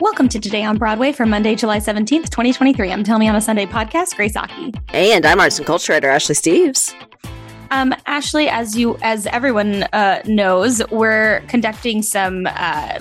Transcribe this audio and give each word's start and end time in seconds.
Welcome 0.00 0.28
to 0.30 0.40
Today 0.40 0.64
on 0.64 0.76
Broadway 0.76 1.12
for 1.12 1.24
Monday, 1.24 1.54
July 1.54 1.78
17th, 1.78 2.28
2023. 2.28 2.90
I'm 2.90 3.04
Tell 3.04 3.16
Me 3.16 3.28
on 3.28 3.36
a 3.36 3.40
Sunday 3.40 3.64
podcast, 3.64 4.16
Grace 4.16 4.34
Aki. 4.34 4.74
And 4.88 5.24
I'm 5.24 5.38
arts 5.38 5.58
and 5.58 5.66
culture 5.66 5.92
writer 5.92 6.08
Ashley 6.08 6.34
Steves. 6.34 6.92
Um, 7.70 7.94
Ashley, 8.04 8.48
as 8.48 8.76
you 8.76 8.98
as 9.02 9.28
everyone 9.28 9.84
uh, 9.92 10.20
knows, 10.26 10.82
we're 10.90 11.42
conducting 11.46 12.02
some 12.02 12.48
uh, 12.50 12.98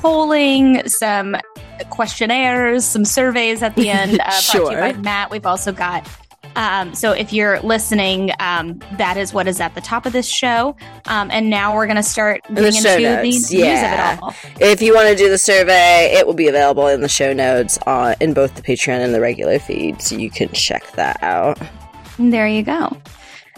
polling, 0.00 0.86
some 0.88 1.36
questionnaires, 1.90 2.84
some 2.84 3.04
surveys 3.04 3.62
at 3.62 3.76
the 3.76 3.88
end. 3.88 4.20
Uh, 4.20 4.30
sure. 4.32 4.62
Brought 4.62 4.70
to 4.70 4.88
you 4.88 4.94
by 4.94 5.00
Matt. 5.00 5.30
We've 5.30 5.46
also 5.46 5.70
got 5.70 6.08
um, 6.56 6.94
so 6.94 7.12
if 7.12 7.32
you're 7.32 7.60
listening, 7.60 8.32
um, 8.40 8.80
that 8.98 9.16
is 9.16 9.32
what 9.32 9.46
is 9.46 9.60
at 9.60 9.74
the 9.74 9.80
top 9.80 10.06
of 10.06 10.12
this 10.12 10.26
show. 10.26 10.74
Um, 11.04 11.30
and 11.30 11.48
now 11.48 11.74
we're 11.74 11.86
going 11.86 11.96
to 11.96 12.02
start 12.02 12.42
getting 12.48 12.56
the 12.56 12.66
into 12.68 12.82
notes. 12.82 13.48
the 13.50 13.56
news 13.58 13.78
of 13.78 13.92
it 13.92 14.22
all. 14.22 14.34
If 14.60 14.82
you 14.82 14.94
want 14.94 15.08
to 15.08 15.14
do 15.14 15.28
the 15.28 15.38
survey, 15.38 16.12
it 16.14 16.26
will 16.26 16.34
be 16.34 16.48
available 16.48 16.88
in 16.88 17.02
the 17.02 17.08
show 17.08 17.32
notes 17.32 17.78
on, 17.86 18.14
in 18.20 18.34
both 18.34 18.54
the 18.54 18.62
Patreon 18.62 19.04
and 19.04 19.14
the 19.14 19.20
regular 19.20 19.58
feed, 19.58 20.00
so 20.02 20.16
you 20.16 20.30
can 20.30 20.48
check 20.52 20.90
that 20.92 21.22
out. 21.22 21.60
There 22.18 22.48
you 22.48 22.62
go. 22.62 22.96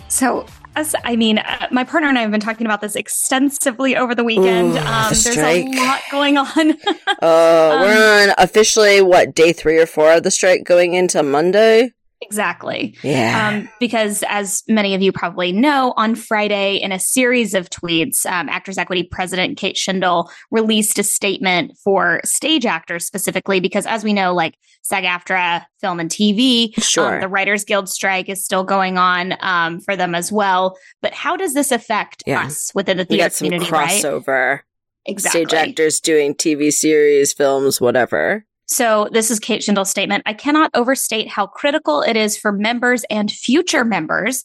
So 0.09 0.47
as 0.75 0.95
I 1.05 1.17
mean, 1.17 1.39
uh, 1.39 1.69
my 1.71 1.85
partner 1.85 2.09
and 2.09 2.19
I 2.19 2.23
have 2.23 2.31
been 2.31 2.41
talking 2.41 2.67
about 2.67 2.81
this 2.81 2.95
extensively 2.97 3.97
over 3.97 4.15
the 4.15 4.25
weekend. 4.25 4.75
Ooh, 4.75 4.79
um, 4.79 5.11
the 5.11 5.21
there's 5.25 5.37
a 5.39 5.65
lot 5.77 6.01
going 6.11 6.39
on. 6.39 6.75
Uh, 7.21 7.71
Um, 7.73 7.81
we're 7.83 8.29
on 8.29 8.35
officially 8.39 9.03
what 9.03 9.35
day 9.35 9.53
three 9.53 9.79
or 9.79 9.87
four 9.87 10.13
of 10.13 10.23
the 10.23 10.31
strike 10.31 10.63
going 10.65 10.95
into 10.95 11.23
Monday. 11.23 11.93
Exactly. 12.21 12.97
Yeah, 13.05 13.49
Um, 13.49 13.69
because 13.79 14.25
as 14.29 14.65
many 14.67 14.95
of 14.95 15.01
you 15.03 15.13
probably 15.13 15.53
know, 15.53 15.95
on 15.97 16.17
Friday, 16.17 16.77
in 16.77 16.91
a 16.91 16.99
series 16.99 17.55
of 17.55 17.71
tweets, 17.71 18.27
um, 18.27 18.49
Actors 18.49 18.77
Equity 18.77 19.05
President 19.05 19.57
Kate 19.57 19.77
Shindle 19.77 20.29
released 20.51 20.99
a 20.99 21.05
statement 21.05 21.77
for 21.85 22.21
stage 22.25 22.67
actors 22.67 23.07
specifically, 23.07 23.61
because 23.61 23.87
as 23.87 24.03
we 24.03 24.13
know, 24.13 24.35
like 24.35 24.57
SAG-AFTRA, 24.83 25.65
film 25.81 26.01
and 26.01 26.11
TV, 26.11 26.73
sure. 26.83 27.15
um, 27.17 27.21
the 27.21 27.29
Writers 27.29 27.65
Guild 27.65 27.89
strike 27.89 28.29
is 28.29 28.45
still 28.45 28.65
going 28.65 28.99
on 28.99 29.35
um, 29.41 29.79
for 29.81 29.95
them 29.95 30.15
as 30.17 30.33
well. 30.33 30.77
But 31.01 31.15
how 31.15 31.37
does 31.37 31.55
this 31.55 31.71
affect 31.71 32.25
Yeah. 32.27 32.47
us 32.47 32.73
within 32.75 32.97
the 32.97 33.05
theater 33.05 33.31
community? 33.37 33.71
Right? 33.71 34.03
crossover. 34.03 34.61
Exactly. 35.07 35.45
Stage 35.47 35.55
actors 35.55 36.01
doing 36.01 36.35
TV 36.35 36.73
series, 36.73 37.33
films, 37.33 37.81
whatever. 37.81 38.45
So 38.69 39.09
this 39.13 39.31
is 39.31 39.39
Kate 39.39 39.63
Shindle's 39.63 39.91
statement. 39.91 40.23
I 40.27 40.35
cannot 40.35 40.71
overstate 40.75 41.29
how 41.29 41.47
critical 41.47 42.03
it 42.03 42.17
is 42.17 42.37
for 42.37 42.53
members 42.53 43.03
and 43.09 43.31
future 43.31 43.85
members 43.85 44.45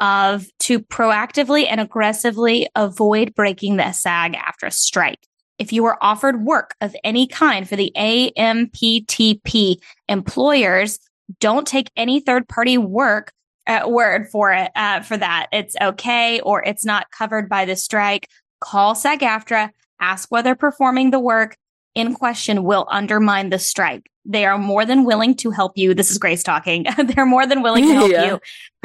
of 0.00 0.46
to 0.60 0.80
proactively 0.80 1.66
and 1.68 1.80
aggressively 1.80 2.68
avoid 2.74 3.34
breaking 3.34 3.76
the 3.76 3.92
SAG-AFTRA 3.92 4.72
strike. 4.72 5.18
If 5.58 5.72
you 5.72 5.84
are 5.86 5.98
offered 6.00 6.44
work 6.44 6.74
of 6.80 6.96
any 7.04 7.26
kind 7.26 7.68
for 7.68 7.76
the 7.76 7.92
AMPTP 7.96 9.76
employers, 10.08 10.98
don't 11.40 11.66
take 11.66 11.90
any 11.96 12.20
third 12.20 12.48
party 12.48 12.78
work 12.78 13.32
uh, 13.66 13.82
word 13.86 14.28
for 14.30 14.50
it 14.52 14.70
uh, 14.76 15.00
for 15.00 15.16
that. 15.16 15.48
It's 15.52 15.76
okay 15.80 16.40
or 16.40 16.62
it's 16.62 16.86
not 16.86 17.10
covered 17.10 17.48
by 17.50 17.66
the 17.66 17.76
strike. 17.76 18.28
Call 18.60 18.94
SAG 18.94 19.20
AFTRA, 19.20 19.70
ask 20.00 20.30
whether 20.30 20.54
performing 20.54 21.10
the 21.10 21.20
work 21.20 21.56
in 21.98 22.14
question 22.14 22.62
will 22.64 22.86
undermine 22.90 23.50
the 23.50 23.58
strike. 23.58 24.08
They 24.24 24.44
are 24.44 24.58
more 24.58 24.84
than 24.84 25.04
willing 25.04 25.34
to 25.36 25.50
help 25.50 25.72
you. 25.76 25.94
This 25.94 26.10
is 26.10 26.18
Grace 26.18 26.42
talking. 26.42 26.86
They're 27.06 27.24
more 27.26 27.46
than 27.46 27.62
willing 27.62 27.86
to 27.88 27.94
help 27.94 28.10
Yeah. 28.12 28.24
you 28.26 28.40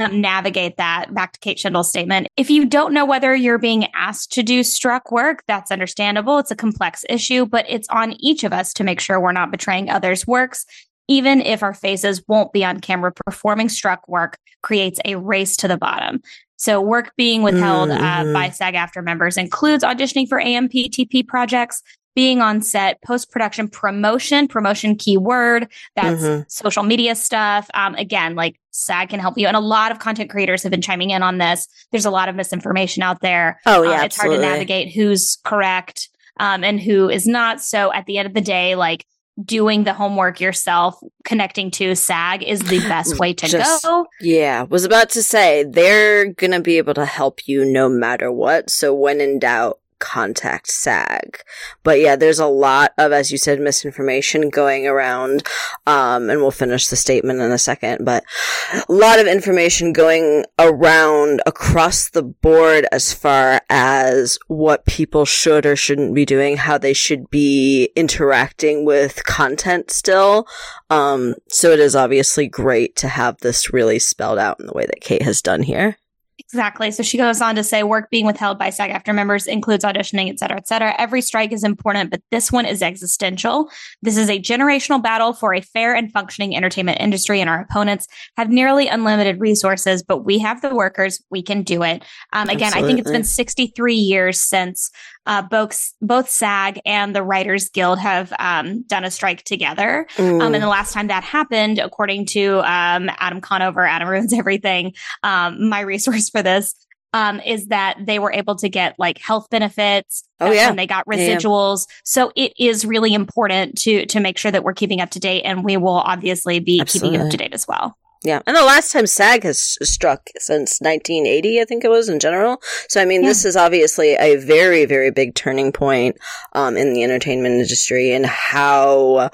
um, 0.05 0.21
navigate 0.21 0.77
that. 0.77 1.13
Back 1.13 1.33
to 1.33 1.39
Kate 1.39 1.59
Shindle's 1.59 1.89
statement. 1.89 2.27
If 2.37 2.49
you 2.49 2.65
don't 2.65 2.93
know 2.93 3.05
whether 3.05 3.35
you're 3.35 3.57
being 3.57 3.87
asked 3.93 4.31
to 4.33 4.43
do 4.43 4.63
struck 4.63 5.11
work, 5.11 5.43
that's 5.47 5.69
understandable. 5.71 6.37
It's 6.37 6.51
a 6.51 6.55
complex 6.55 7.03
issue, 7.09 7.45
but 7.45 7.65
it's 7.67 7.89
on 7.89 8.13
each 8.19 8.43
of 8.45 8.53
us 8.53 8.73
to 8.75 8.83
make 8.85 9.01
sure 9.01 9.19
we're 9.19 9.33
not 9.33 9.51
betraying 9.51 9.89
others' 9.89 10.25
works. 10.25 10.65
Even 11.09 11.41
if 11.41 11.61
our 11.61 11.73
faces 11.73 12.23
won't 12.29 12.53
be 12.53 12.63
on 12.63 12.79
camera, 12.79 13.11
performing 13.11 13.67
struck 13.67 14.07
work 14.07 14.37
creates 14.61 15.01
a 15.03 15.15
race 15.15 15.57
to 15.57 15.67
the 15.67 15.77
bottom. 15.77 16.21
So 16.55 16.79
work 16.79 17.11
being 17.17 17.43
withheld 17.43 17.89
uh, 17.91 17.97
Mhm. 17.97 18.33
by 18.33 18.49
SAG-AFTRA 18.49 19.03
members 19.03 19.35
includes 19.35 19.83
auditioning 19.83 20.29
for 20.29 20.39
AMPTP 20.39 21.27
projects, 21.27 21.83
being 22.15 22.41
on 22.41 22.61
set, 22.61 23.01
post 23.01 23.31
production 23.31 23.67
promotion, 23.67 24.47
promotion 24.47 24.95
keyword. 24.95 25.67
That's 25.95 26.21
Mhm. 26.21 26.45
social 26.51 26.83
media 26.83 27.15
stuff. 27.15 27.67
Um, 27.73 27.95
again, 27.95 28.35
like 28.35 28.59
SAG 28.71 29.09
can 29.09 29.19
help 29.19 29.37
you. 29.37 29.47
And 29.47 29.55
a 29.57 29.59
lot 29.61 29.91
of 29.91 29.99
content 29.99 30.29
creators 30.29 30.63
have 30.63 30.71
been 30.71 30.81
chiming 30.81 31.09
in 31.11 31.23
on 31.23 31.37
this. 31.37 31.67
There's 31.91 32.05
a 32.05 32.11
lot 32.11 32.29
of 32.29 32.35
misinformation 32.35 33.03
out 33.03 33.21
there. 33.21 33.59
Oh 33.65 33.83
Uh, 33.83 33.89
yeah, 33.91 34.03
it's 34.03 34.17
hard 34.17 34.31
to 34.31 34.39
navigate 34.39 34.93
who's 34.93 35.37
correct 35.43 36.09
um, 36.39 36.63
and 36.63 36.79
who 36.79 37.09
is 37.09 37.25
not. 37.27 37.61
So 37.61 37.91
at 37.93 38.05
the 38.05 38.17
end 38.17 38.27
of 38.27 38.33
the 38.33 38.41
day, 38.41 38.75
like 38.75 39.05
doing 39.43 39.83
the 39.83 39.93
homework 39.93 40.39
yourself, 40.39 40.95
connecting 41.25 41.71
to 41.71 41.95
SAG 41.95 42.43
is 42.43 42.59
the 42.59 42.77
best 42.87 43.17
way 43.17 43.33
to 43.33 43.47
Just- 43.47 43.83
go. 43.83 44.05
Yeah, 44.21 44.61
was 44.63 44.83
about 44.85 45.09
to 45.11 45.23
say 45.23 45.63
they're 45.67 46.25
gonna 46.33 46.59
be 46.61 46.77
able 46.77 46.93
to 46.93 47.05
help 47.05 47.47
you 47.47 47.65
no 47.65 47.89
matter 47.89 48.31
what. 48.31 48.69
So 48.69 48.93
when 48.93 49.19
in 49.21 49.39
doubt, 49.39 49.79
contact 50.03 50.67
SAG. 50.69 51.39
But 51.81 52.01
yeah, 52.01 52.17
there's 52.17 52.39
a 52.39 52.45
lot 52.45 52.91
of, 52.97 53.13
as 53.13 53.31
you 53.31 53.37
said, 53.37 53.61
misinformation 53.61 54.49
going 54.49 54.85
around. 54.85 55.47
Um, 55.87 56.29
and 56.29 56.41
we'll 56.41 56.51
finish 56.51 56.89
the 56.89 56.97
statement 56.97 57.39
in 57.39 57.51
a 57.51 57.57
second, 57.57 58.03
but 58.03 58.25
a 58.73 58.91
lot 58.91 59.19
of 59.19 59.27
information 59.27 59.93
going 59.93 60.43
around 60.59 61.41
across 61.45 62.09
the 62.09 62.21
board 62.21 62.85
as 62.91 63.13
far 63.13 63.61
as 63.69 64.37
what 64.47 64.85
people 64.85 65.23
should 65.23 65.65
or 65.65 65.77
shouldn't 65.77 66.13
be 66.13 66.25
doing, 66.25 66.57
how 66.57 66.77
they 66.77 66.93
should 66.93 67.29
be 67.29 67.89
interacting 67.95 68.83
with 68.83 69.23
content 69.23 69.89
still. 69.89 70.45
Um, 70.89 71.35
so 71.47 71.71
it 71.71 71.79
is 71.79 71.95
obviously 71.95 72.47
great 72.47 72.97
to 72.97 73.07
have 73.07 73.37
this 73.37 73.71
really 73.71 73.99
spelled 73.99 74.37
out 74.37 74.59
in 74.59 74.65
the 74.65 74.73
way 74.73 74.85
that 74.85 75.01
Kate 75.01 75.21
has 75.21 75.41
done 75.41 75.63
here. 75.63 75.97
Exactly. 76.39 76.89
So 76.91 77.03
she 77.03 77.17
goes 77.17 77.41
on 77.41 77.55
to 77.55 77.63
say 77.63 77.83
work 77.83 78.09
being 78.09 78.25
withheld 78.25 78.57
by 78.57 78.69
SAG-AFTRA 78.71 79.13
members 79.13 79.45
includes 79.45 79.83
auditioning, 79.83 80.29
et 80.29 80.39
cetera, 80.39 80.57
et 80.57 80.67
cetera. 80.67 80.95
Every 80.97 81.21
strike 81.21 81.51
is 81.51 81.63
important, 81.63 82.09
but 82.09 82.21
this 82.31 82.51
one 82.51 82.65
is 82.65 82.81
existential. 82.81 83.69
This 84.01 84.17
is 84.17 84.29
a 84.29 84.39
generational 84.39 85.01
battle 85.01 85.33
for 85.33 85.53
a 85.53 85.61
fair 85.61 85.93
and 85.93 86.11
functioning 86.11 86.55
entertainment 86.55 86.99
industry, 86.99 87.39
and 87.39 87.49
our 87.49 87.61
opponents 87.61 88.07
have 88.37 88.49
nearly 88.49 88.87
unlimited 88.87 89.39
resources, 89.39 90.01
but 90.01 90.25
we 90.25 90.39
have 90.39 90.61
the 90.61 90.73
workers. 90.73 91.23
We 91.29 91.43
can 91.43 91.61
do 91.61 91.83
it. 91.83 92.03
Um, 92.33 92.49
again, 92.49 92.73
I 92.73 92.81
think 92.81 92.99
it's 92.99 93.11
been 93.11 93.23
63 93.23 93.95
years 93.95 94.41
since 94.41 94.89
uh, 95.25 95.41
both 95.41 95.91
both 96.01 96.29
SAG 96.29 96.79
and 96.85 97.15
the 97.15 97.23
Writers 97.23 97.69
Guild 97.69 97.99
have 97.99 98.33
um, 98.39 98.83
done 98.83 99.03
a 99.03 99.11
strike 99.11 99.43
together. 99.43 100.07
Um, 100.17 100.25
Mm. 100.25 100.53
and 100.55 100.63
the 100.63 100.67
last 100.67 100.93
time 100.93 101.07
that 101.07 101.23
happened, 101.23 101.79
according 101.79 102.25
to 102.27 102.57
um, 102.59 103.09
Adam 103.17 103.39
Conover, 103.41 103.85
Adam 103.85 104.07
ruins 104.09 104.33
everything. 104.33 104.93
Um, 105.23 105.69
my 105.69 105.79
resource 105.81 106.29
for 106.29 106.41
this 106.43 106.75
um, 107.13 107.39
is 107.41 107.67
that 107.67 107.97
they 108.05 108.17
were 108.19 108.31
able 108.33 108.55
to 108.55 108.69
get 108.69 108.95
like 108.97 109.19
health 109.19 109.47
benefits. 109.51 110.23
Oh, 110.39 110.51
yeah. 110.51 110.67
when 110.67 110.75
they 110.77 110.87
got 110.87 111.05
Yeah, 111.09 111.17
yeah. 111.17 111.35
residuals. 111.37 111.87
So 112.03 112.31
it 112.35 112.51
is 112.59 112.83
really 112.85 113.13
important 113.13 113.77
to 113.83 114.05
to 114.07 114.19
make 114.19 114.37
sure 114.37 114.51
that 114.51 114.63
we're 114.63 114.73
keeping 114.73 114.99
up 114.99 115.11
to 115.11 115.19
date, 115.19 115.43
and 115.43 115.63
we 115.63 115.77
will 115.77 115.99
obviously 115.99 116.59
be 116.59 116.83
keeping 116.85 117.13
you 117.13 117.19
up 117.21 117.29
to 117.31 117.37
date 117.37 117.53
as 117.53 117.65
well. 117.67 117.95
Yeah. 118.23 118.41
And 118.47 118.55
the 118.55 118.63
last 118.63 118.91
time 118.93 119.05
SAG 119.05 119.43
has 119.43 119.77
struck 119.83 120.29
since 120.37 120.79
1980, 120.79 121.59
I 121.59 121.65
think 121.65 121.83
it 121.83 121.89
was 121.89 122.07
in 122.07 122.19
general. 122.19 122.61
So, 122.87 123.01
I 123.01 123.05
mean, 123.05 123.21
Yeah. 123.21 123.29
this 123.29 123.43
is 123.43 123.57
obviously 123.57 124.15
a 124.15 124.37
very, 124.37 124.85
very 124.85 125.11
big 125.11 125.35
turning 125.35 125.73
point, 125.73 126.17
um, 126.53 126.77
in 126.77 126.93
the 126.93 127.03
entertainment 127.03 127.55
industry 127.55 128.11
and 128.13 128.25
how, 128.25 129.29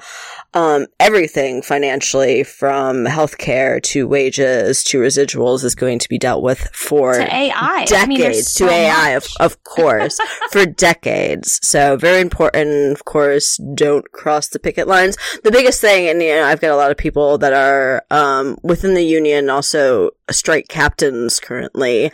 um, 0.54 0.86
everything 0.98 1.62
financially 1.62 2.42
from 2.42 3.04
healthcare 3.04 3.82
to 3.84 4.08
wages 4.08 4.82
to 4.84 4.98
residuals 4.98 5.64
is 5.64 5.74
going 5.74 5.98
to 6.00 6.08
be 6.08 6.18
dealt 6.18 6.42
with 6.42 6.68
for 6.72 7.14
To 7.14 7.34
AI, 7.34 7.84
decades 7.84 7.92
I 7.92 8.06
mean, 8.06 8.20
there's 8.20 8.54
to 8.54 8.64
so 8.64 8.68
AI, 8.68 9.10
of, 9.10 9.26
of 9.38 9.62
course, 9.64 10.18
for 10.50 10.66
decades. 10.66 11.60
So 11.62 11.96
very 11.96 12.20
important. 12.20 12.92
Of 12.92 13.04
course, 13.04 13.58
don't 13.74 14.10
cross 14.12 14.48
the 14.48 14.58
picket 14.58 14.88
lines. 14.88 15.16
The 15.44 15.52
biggest 15.52 15.80
thing, 15.80 16.08
and 16.08 16.20
you 16.22 16.34
know, 16.34 16.44
I've 16.44 16.60
got 16.60 16.72
a 16.72 16.76
lot 16.76 16.90
of 16.90 16.96
people 16.96 17.38
that 17.38 17.52
are 17.52 18.04
um, 18.10 18.58
within 18.62 18.94
the 18.94 19.04
union, 19.04 19.50
also 19.50 20.10
strike 20.30 20.68
captains 20.68 21.40
currently 21.40 22.12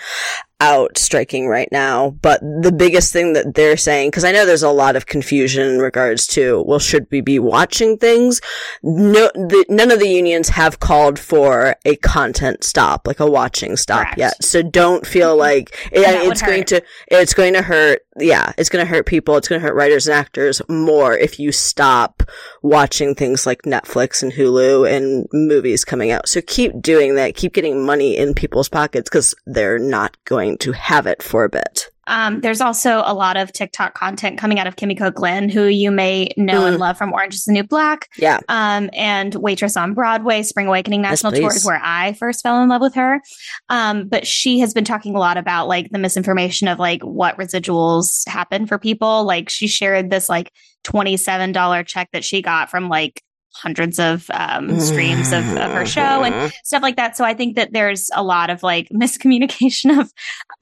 out 0.60 0.96
striking 0.96 1.48
right 1.48 1.68
now. 1.70 2.10
But 2.10 2.40
the 2.40 2.72
biggest 2.72 3.12
thing 3.12 3.34
that 3.34 3.54
they're 3.54 3.76
saying, 3.76 4.10
because 4.10 4.24
I 4.24 4.32
know 4.32 4.46
there's 4.46 4.62
a 4.62 4.70
lot 4.70 4.96
of 4.96 5.06
confusion 5.06 5.68
in 5.68 5.78
regards 5.78 6.26
to, 6.28 6.62
well, 6.66 6.78
should 6.78 7.06
we 7.10 7.20
be 7.20 7.38
watching 7.38 7.98
things? 7.98 8.40
No, 8.82 9.30
the, 9.34 9.64
none 9.68 9.90
of 9.90 9.98
the 9.98 10.08
unions 10.08 10.48
have 10.50 10.80
called 10.80 11.18
for 11.18 11.76
a 11.84 11.96
content 11.96 12.64
stop, 12.64 13.06
like 13.06 13.20
a 13.20 13.30
watching 13.30 13.76
stop 13.76 14.04
Correct. 14.04 14.18
yet. 14.18 14.44
So 14.44 14.62
don't 14.62 15.06
feel 15.06 15.32
mm-hmm. 15.32 15.40
like 15.40 15.90
it, 15.92 16.00
it's 16.00 16.42
going 16.42 16.60
hurt. 16.60 16.68
to, 16.68 16.82
it's 17.08 17.34
going 17.34 17.54
to 17.54 17.62
hurt. 17.62 18.00
Yeah, 18.18 18.52
it's 18.56 18.70
going 18.70 18.84
to 18.84 18.88
hurt 18.88 19.06
people. 19.06 19.36
It's 19.36 19.48
going 19.48 19.60
to 19.60 19.66
hurt 19.66 19.74
writers 19.74 20.06
and 20.06 20.14
actors 20.14 20.62
more 20.68 21.16
if 21.16 21.38
you 21.38 21.52
stop 21.52 22.22
watching 22.62 23.14
things 23.14 23.46
like 23.46 23.62
Netflix 23.62 24.22
and 24.22 24.32
Hulu 24.32 24.90
and 24.90 25.26
movies 25.32 25.84
coming 25.84 26.10
out. 26.10 26.28
So 26.28 26.40
keep 26.40 26.80
doing 26.80 27.16
that. 27.16 27.36
Keep 27.36 27.52
getting 27.52 27.84
money 27.84 28.16
in 28.16 28.32
people's 28.32 28.70
pockets 28.70 29.10
because 29.10 29.34
they're 29.44 29.78
not 29.78 30.16
going 30.24 30.56
to 30.58 30.72
have 30.72 31.06
it 31.06 31.22
for 31.22 31.44
a 31.44 31.50
bit. 31.50 31.90
Um, 32.06 32.40
there's 32.40 32.60
also 32.60 33.02
a 33.04 33.14
lot 33.14 33.36
of 33.36 33.52
TikTok 33.52 33.94
content 33.94 34.38
coming 34.38 34.58
out 34.58 34.66
of 34.66 34.76
Kimiko 34.76 35.10
Glenn, 35.10 35.48
who 35.48 35.64
you 35.64 35.90
may 35.90 36.30
know 36.36 36.62
mm. 36.62 36.68
and 36.68 36.78
love 36.78 36.96
from 36.96 37.12
Orange 37.12 37.34
is 37.34 37.44
the 37.44 37.52
New 37.52 37.64
Black. 37.64 38.08
Yeah. 38.16 38.40
Um, 38.48 38.90
and 38.92 39.34
Waitress 39.34 39.76
on 39.76 39.94
Broadway, 39.94 40.42
Spring 40.42 40.66
Awakening 40.66 41.02
National 41.02 41.32
yes, 41.32 41.40
Tour 41.40 41.54
is 41.54 41.64
where 41.64 41.80
I 41.82 42.12
first 42.14 42.42
fell 42.42 42.62
in 42.62 42.68
love 42.68 42.80
with 42.80 42.94
her. 42.94 43.20
Um, 43.68 44.08
but 44.08 44.26
she 44.26 44.60
has 44.60 44.72
been 44.72 44.84
talking 44.84 45.14
a 45.14 45.18
lot 45.18 45.36
about 45.36 45.68
like 45.68 45.90
the 45.90 45.98
misinformation 45.98 46.68
of 46.68 46.78
like 46.78 47.02
what 47.02 47.36
residuals 47.36 48.26
happen 48.28 48.66
for 48.66 48.78
people. 48.78 49.24
Like 49.24 49.48
she 49.48 49.66
shared 49.66 50.10
this 50.10 50.28
like 50.28 50.52
$27 50.84 51.86
check 51.86 52.08
that 52.12 52.24
she 52.24 52.42
got 52.42 52.70
from 52.70 52.88
like 52.88 53.22
hundreds 53.56 53.98
of 53.98 54.26
um, 54.30 54.78
streams 54.80 55.32
of, 55.32 55.44
of, 55.56 55.72
her 55.72 55.86
show 55.86 56.22
and 56.22 56.34
mm-hmm. 56.34 56.48
stuff 56.62 56.82
like 56.82 56.96
that. 56.96 57.16
So 57.16 57.24
I 57.24 57.34
think 57.34 57.56
that 57.56 57.72
there's 57.72 58.10
a 58.14 58.22
lot 58.22 58.50
of 58.50 58.62
like 58.62 58.88
miscommunication 58.94 59.98
of 59.98 60.12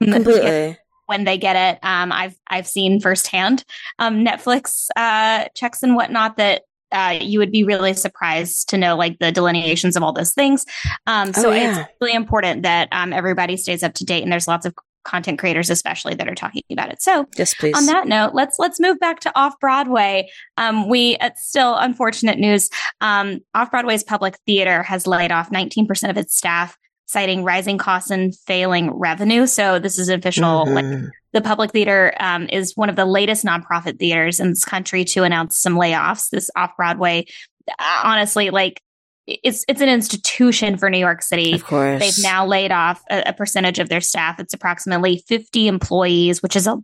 um, 0.01 0.13
completely 0.13 0.77
when 1.05 1.23
they 1.23 1.37
get 1.37 1.55
it. 1.55 1.79
Um, 1.83 2.11
I've 2.11 2.35
I've 2.47 2.67
seen 2.67 2.99
firsthand 2.99 3.63
um, 3.99 4.25
Netflix 4.25 4.87
uh, 4.95 5.47
checks 5.55 5.83
and 5.83 5.95
whatnot 5.95 6.37
that 6.37 6.63
uh, 6.91 7.17
you 7.19 7.39
would 7.39 7.51
be 7.51 7.63
really 7.63 7.93
surprised 7.93 8.69
to 8.69 8.77
know 8.77 8.95
like 8.95 9.19
the 9.19 9.31
delineations 9.31 9.95
of 9.95 10.03
all 10.03 10.13
those 10.13 10.33
things. 10.33 10.65
Um, 11.07 11.33
so 11.33 11.49
oh, 11.49 11.53
yeah. 11.53 11.81
it's 11.81 11.89
really 11.99 12.13
important 12.13 12.63
that 12.63 12.87
um, 12.91 13.11
everybody 13.11 13.57
stays 13.57 13.83
up 13.83 13.93
to 13.95 14.05
date, 14.05 14.23
and 14.23 14.31
there's 14.31 14.47
lots 14.47 14.65
of 14.65 14.73
content 15.05 15.37
creators 15.37 15.69
especially 15.69 16.15
that 16.15 16.27
are 16.27 16.35
talking 16.35 16.63
about 16.71 16.91
it. 16.91 17.01
So 17.01 17.27
yes, 17.37 17.53
please. 17.53 17.75
On 17.77 17.85
that 17.85 18.07
note, 18.07 18.33
let's 18.33 18.57
let's 18.59 18.79
move 18.79 18.99
back 18.99 19.21
to 19.21 19.31
off 19.39 19.53
Broadway. 19.59 20.29
Um, 20.57 20.89
we 20.89 21.17
it's 21.21 21.47
still 21.47 21.75
unfortunate 21.75 22.39
news. 22.39 22.69
Um, 23.01 23.39
off 23.53 23.71
Broadway's 23.71 24.03
public 24.03 24.37
theater 24.45 24.83
has 24.83 25.07
laid 25.07 25.31
off 25.31 25.49
19% 25.51 26.09
of 26.09 26.17
its 26.17 26.35
staff, 26.35 26.77
citing 27.05 27.43
rising 27.43 27.77
costs 27.77 28.09
and 28.09 28.35
failing 28.35 28.91
revenue. 28.91 29.47
So 29.47 29.79
this 29.79 29.99
is 29.99 30.09
official. 30.09 30.65
Mm-hmm. 30.65 30.73
Like 30.73 31.11
the 31.33 31.41
public 31.41 31.71
theater 31.71 32.13
um, 32.19 32.47
is 32.49 32.75
one 32.75 32.89
of 32.89 32.95
the 32.95 33.05
latest 33.05 33.45
nonprofit 33.45 33.99
theaters 33.99 34.39
in 34.39 34.49
this 34.49 34.65
country 34.65 35.05
to 35.05 35.23
announce 35.23 35.57
some 35.57 35.75
layoffs. 35.75 36.29
This 36.29 36.49
off 36.55 36.75
Broadway, 36.77 37.25
uh, 37.67 38.01
honestly, 38.03 38.49
like 38.49 38.81
it's 39.27 39.65
it's 39.67 39.81
an 39.81 39.89
institution 39.89 40.77
for 40.77 40.89
New 40.89 40.99
York 40.99 41.21
City. 41.21 41.53
Of 41.53 41.63
course, 41.63 41.99
they've 41.99 42.23
now 42.23 42.45
laid 42.45 42.71
off 42.71 43.03
a, 43.09 43.23
a, 43.27 43.33
percentage 43.33 43.79
of 43.79 43.89
their 43.89 44.01
staff. 44.01 44.39
It's 44.39 44.53
approximately 44.53 45.23
fifty 45.27 45.67
employees, 45.67 46.43
which 46.43 46.55
is 46.55 46.67
a 46.67 46.77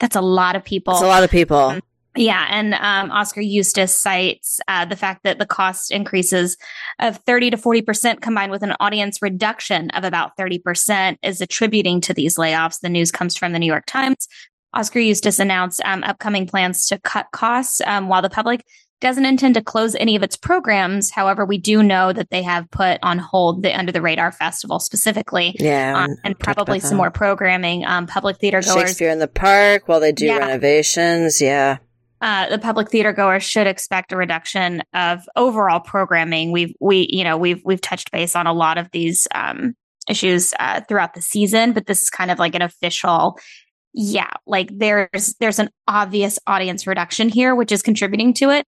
that's 0.00 0.16
a 0.16 0.20
lot 0.20 0.56
of 0.56 0.64
people. 0.64 0.94
It's 0.94 1.02
a 1.02 1.06
lot 1.06 1.22
of 1.22 1.30
people. 1.30 1.56
Um, 1.56 1.82
yeah, 2.16 2.46
and 2.50 2.74
um, 2.74 3.10
Oskar 3.10 3.40
Eustis 3.40 3.90
cites 3.90 4.60
uh, 4.68 4.84
the 4.84 4.96
fact 4.96 5.22
that 5.24 5.38
the 5.38 5.46
cost 5.46 5.90
increases 5.90 6.56
of 6.98 7.18
thirty 7.26 7.50
to 7.50 7.56
forty 7.56 7.82
percent, 7.82 8.22
combined 8.22 8.52
with 8.52 8.62
an 8.62 8.74
audience 8.80 9.20
reduction 9.20 9.90
of 9.90 10.04
about 10.04 10.36
thirty 10.36 10.58
percent, 10.58 11.18
is 11.22 11.40
attributing 11.40 12.00
to 12.02 12.14
these 12.14 12.36
layoffs. 12.36 12.80
The 12.80 12.88
news 12.88 13.10
comes 13.10 13.36
from 13.36 13.52
the 13.52 13.58
New 13.58 13.66
York 13.66 13.86
Times. 13.86 14.28
Oskar 14.74 15.00
Eustis 15.00 15.38
announced 15.38 15.80
um, 15.84 16.02
upcoming 16.04 16.46
plans 16.46 16.86
to 16.86 16.98
cut 16.98 17.26
costs, 17.32 17.80
um, 17.86 18.08
while 18.08 18.22
the 18.22 18.30
public 18.30 18.64
doesn't 19.00 19.26
intend 19.26 19.54
to 19.54 19.62
close 19.62 19.94
any 19.96 20.16
of 20.16 20.22
its 20.22 20.34
programs. 20.36 21.10
However, 21.10 21.44
we 21.44 21.58
do 21.58 21.82
know 21.82 22.12
that 22.12 22.30
they 22.30 22.42
have 22.42 22.70
put 22.70 22.98
on 23.02 23.18
hold 23.18 23.62
the 23.62 23.76
Under 23.76 23.92
the 23.92 24.00
Radar 24.00 24.32
Festival 24.32 24.78
specifically. 24.78 25.54
Yeah. 25.58 26.04
Um, 26.04 26.16
and 26.24 26.38
probably 26.38 26.80
some 26.80 26.96
more 26.96 27.10
programming. 27.10 27.84
Um, 27.84 28.06
public 28.06 28.38
theater 28.38 28.62
goers. 28.62 28.74
Shakespeare 28.74 29.10
in 29.10 29.18
the 29.18 29.28
Park 29.28 29.88
while 29.88 30.00
they 30.00 30.12
do 30.12 30.26
yeah. 30.26 30.38
renovations. 30.38 31.42
Yeah. 31.42 31.78
Uh, 32.24 32.48
the 32.48 32.58
public 32.58 32.90
theater 32.90 33.12
goers 33.12 33.42
should 33.42 33.66
expect 33.66 34.10
a 34.10 34.16
reduction 34.16 34.82
of 34.94 35.28
overall 35.36 35.78
programming. 35.78 36.52
We've 36.52 36.74
we 36.80 37.06
you 37.10 37.22
know 37.22 37.36
we've 37.36 37.60
we've 37.66 37.82
touched 37.82 38.10
base 38.10 38.34
on 38.34 38.46
a 38.46 38.52
lot 38.54 38.78
of 38.78 38.90
these 38.92 39.28
um, 39.34 39.74
issues 40.08 40.54
uh, 40.58 40.80
throughout 40.88 41.12
the 41.12 41.20
season, 41.20 41.74
but 41.74 41.84
this 41.84 42.00
is 42.00 42.08
kind 42.08 42.30
of 42.30 42.38
like 42.38 42.54
an 42.54 42.62
official 42.62 43.38
yeah, 43.92 44.30
like 44.46 44.70
there's 44.72 45.34
there's 45.38 45.58
an 45.58 45.68
obvious 45.86 46.38
audience 46.46 46.86
reduction 46.86 47.28
here, 47.28 47.54
which 47.54 47.70
is 47.70 47.82
contributing 47.82 48.32
to 48.34 48.48
it. 48.48 48.66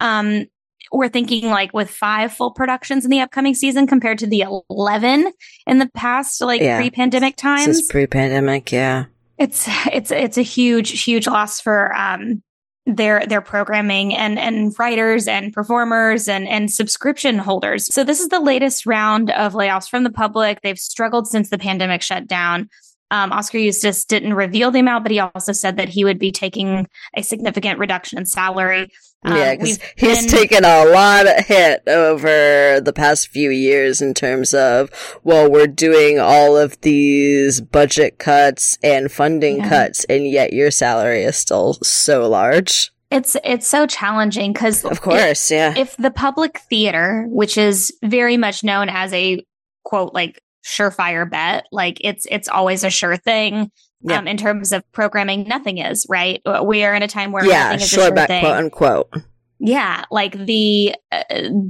Um, 0.00 0.46
we're 0.90 1.08
thinking 1.08 1.46
like 1.48 1.72
with 1.72 1.88
five 1.88 2.32
full 2.32 2.50
productions 2.50 3.04
in 3.04 3.10
the 3.12 3.20
upcoming 3.20 3.54
season 3.54 3.86
compared 3.86 4.18
to 4.18 4.26
the 4.26 4.44
11 4.68 5.32
in 5.66 5.78
the 5.78 5.88
past, 5.94 6.40
like 6.40 6.60
yeah. 6.60 6.78
pre-pandemic 6.78 7.36
times. 7.36 7.66
This 7.66 7.78
is 7.78 7.88
pre-pandemic. 7.88 8.70
Yeah. 8.72 9.06
It's, 9.38 9.66
it's, 9.92 10.10
it's 10.10 10.38
a 10.38 10.42
huge, 10.42 11.02
huge 11.02 11.26
loss 11.26 11.60
for, 11.60 11.94
um, 11.94 12.42
their 12.86 13.26
their 13.26 13.40
programming 13.40 14.14
and 14.14 14.38
and 14.38 14.72
writers 14.78 15.26
and 15.26 15.52
performers 15.52 16.28
and 16.28 16.48
and 16.48 16.72
subscription 16.72 17.38
holders. 17.38 17.92
So 17.92 18.04
this 18.04 18.20
is 18.20 18.28
the 18.28 18.40
latest 18.40 18.86
round 18.86 19.30
of 19.32 19.54
layoffs 19.54 19.88
from 19.88 20.04
the 20.04 20.10
public. 20.10 20.60
They've 20.62 20.78
struggled 20.78 21.26
since 21.26 21.50
the 21.50 21.58
pandemic 21.58 22.00
shut 22.00 22.26
down. 22.26 22.70
Um, 23.10 23.32
Oskar 23.32 23.58
Eustis 23.58 24.04
didn't 24.04 24.34
reveal 24.34 24.70
the 24.70 24.80
amount, 24.80 25.04
but 25.04 25.12
he 25.12 25.20
also 25.20 25.52
said 25.52 25.76
that 25.76 25.88
he 25.88 26.04
would 26.04 26.18
be 26.18 26.32
taking 26.32 26.88
a 27.16 27.22
significant 27.22 27.78
reduction 27.78 28.18
in 28.18 28.26
salary. 28.26 28.90
Um, 29.24 29.36
yeah, 29.36 29.54
because 29.54 29.78
he's 29.96 30.26
been... 30.26 30.28
taken 30.28 30.64
a 30.64 30.84
lot 30.86 31.26
of 31.26 31.46
hit 31.46 31.82
over 31.86 32.80
the 32.80 32.92
past 32.94 33.28
few 33.28 33.50
years 33.50 34.00
in 34.00 34.14
terms 34.14 34.54
of, 34.54 34.90
well, 35.24 35.50
we're 35.50 35.66
doing 35.66 36.18
all 36.18 36.56
of 36.56 36.80
these 36.82 37.60
budget 37.60 38.18
cuts 38.18 38.78
and 38.82 39.10
funding 39.10 39.58
yeah. 39.58 39.68
cuts, 39.68 40.04
and 40.04 40.28
yet 40.28 40.52
your 40.52 40.70
salary 40.70 41.22
is 41.22 41.36
still 41.36 41.74
so 41.74 42.28
large. 42.28 42.92
It's 43.10 43.36
it's 43.44 43.68
so 43.68 43.86
challenging 43.86 44.52
because 44.52 44.84
of 44.84 45.00
course, 45.00 45.50
if, 45.50 45.56
yeah. 45.56 45.74
If 45.76 45.96
the 45.96 46.10
public 46.10 46.58
theater, 46.68 47.24
which 47.28 47.56
is 47.56 47.96
very 48.02 48.36
much 48.36 48.64
known 48.64 48.88
as 48.88 49.12
a 49.12 49.44
quote 49.84 50.12
like 50.12 50.42
surefire 50.66 51.28
bet. 51.30 51.66
Like 51.70 51.98
it's 52.00 52.26
it's 52.30 52.48
always 52.48 52.84
a 52.84 52.90
sure 52.90 53.16
thing. 53.16 53.70
Yeah. 54.02 54.18
Um, 54.18 54.28
in 54.28 54.36
terms 54.36 54.72
of 54.72 54.84
programming, 54.92 55.48
nothing 55.48 55.78
is 55.78 56.06
right. 56.08 56.42
Uh, 56.44 56.62
we 56.64 56.84
are 56.84 56.94
in 56.94 57.02
a 57.02 57.08
time 57.08 57.32
where 57.32 57.44
yeah, 57.44 57.64
nothing 57.64 57.80
is 57.80 57.88
sure 57.88 58.02
a 58.02 58.06
sure 58.06 58.14
bet, 58.14 58.28
thing. 58.28 58.40
quote 58.40 58.56
unquote. 58.56 59.14
Yeah, 59.58 60.04
like 60.10 60.32
the 60.32 60.94
uh, 61.10 61.24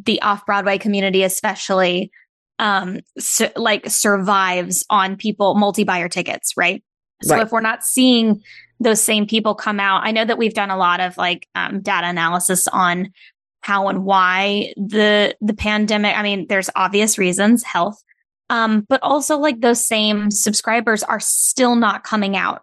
the 0.04 0.20
off 0.22 0.44
Broadway 0.44 0.78
community, 0.78 1.22
especially, 1.22 2.10
um, 2.58 3.00
su- 3.18 3.48
like 3.54 3.88
survives 3.88 4.84
on 4.90 5.16
people 5.16 5.54
multi 5.54 5.84
buyer 5.84 6.08
tickets, 6.08 6.54
right? 6.56 6.82
So 7.22 7.36
right. 7.36 7.46
if 7.46 7.52
we're 7.52 7.60
not 7.60 7.84
seeing 7.84 8.42
those 8.80 9.00
same 9.00 9.26
people 9.26 9.54
come 9.54 9.78
out, 9.78 10.02
I 10.04 10.10
know 10.10 10.24
that 10.24 10.36
we've 10.36 10.52
done 10.52 10.70
a 10.70 10.76
lot 10.76 11.00
of 11.00 11.16
like 11.16 11.48
um, 11.54 11.80
data 11.80 12.08
analysis 12.08 12.66
on 12.68 13.12
how 13.60 13.88
and 13.88 14.04
why 14.04 14.74
the 14.76 15.36
the 15.40 15.54
pandemic. 15.54 16.16
I 16.16 16.22
mean, 16.22 16.46
there's 16.48 16.70
obvious 16.74 17.18
reasons, 17.18 17.62
health, 17.62 18.02
um, 18.50 18.86
but 18.88 19.02
also 19.02 19.38
like 19.38 19.60
those 19.60 19.86
same 19.86 20.30
subscribers 20.30 21.02
are 21.02 21.20
still 21.20 21.76
not 21.76 22.04
coming 22.04 22.36
out. 22.36 22.62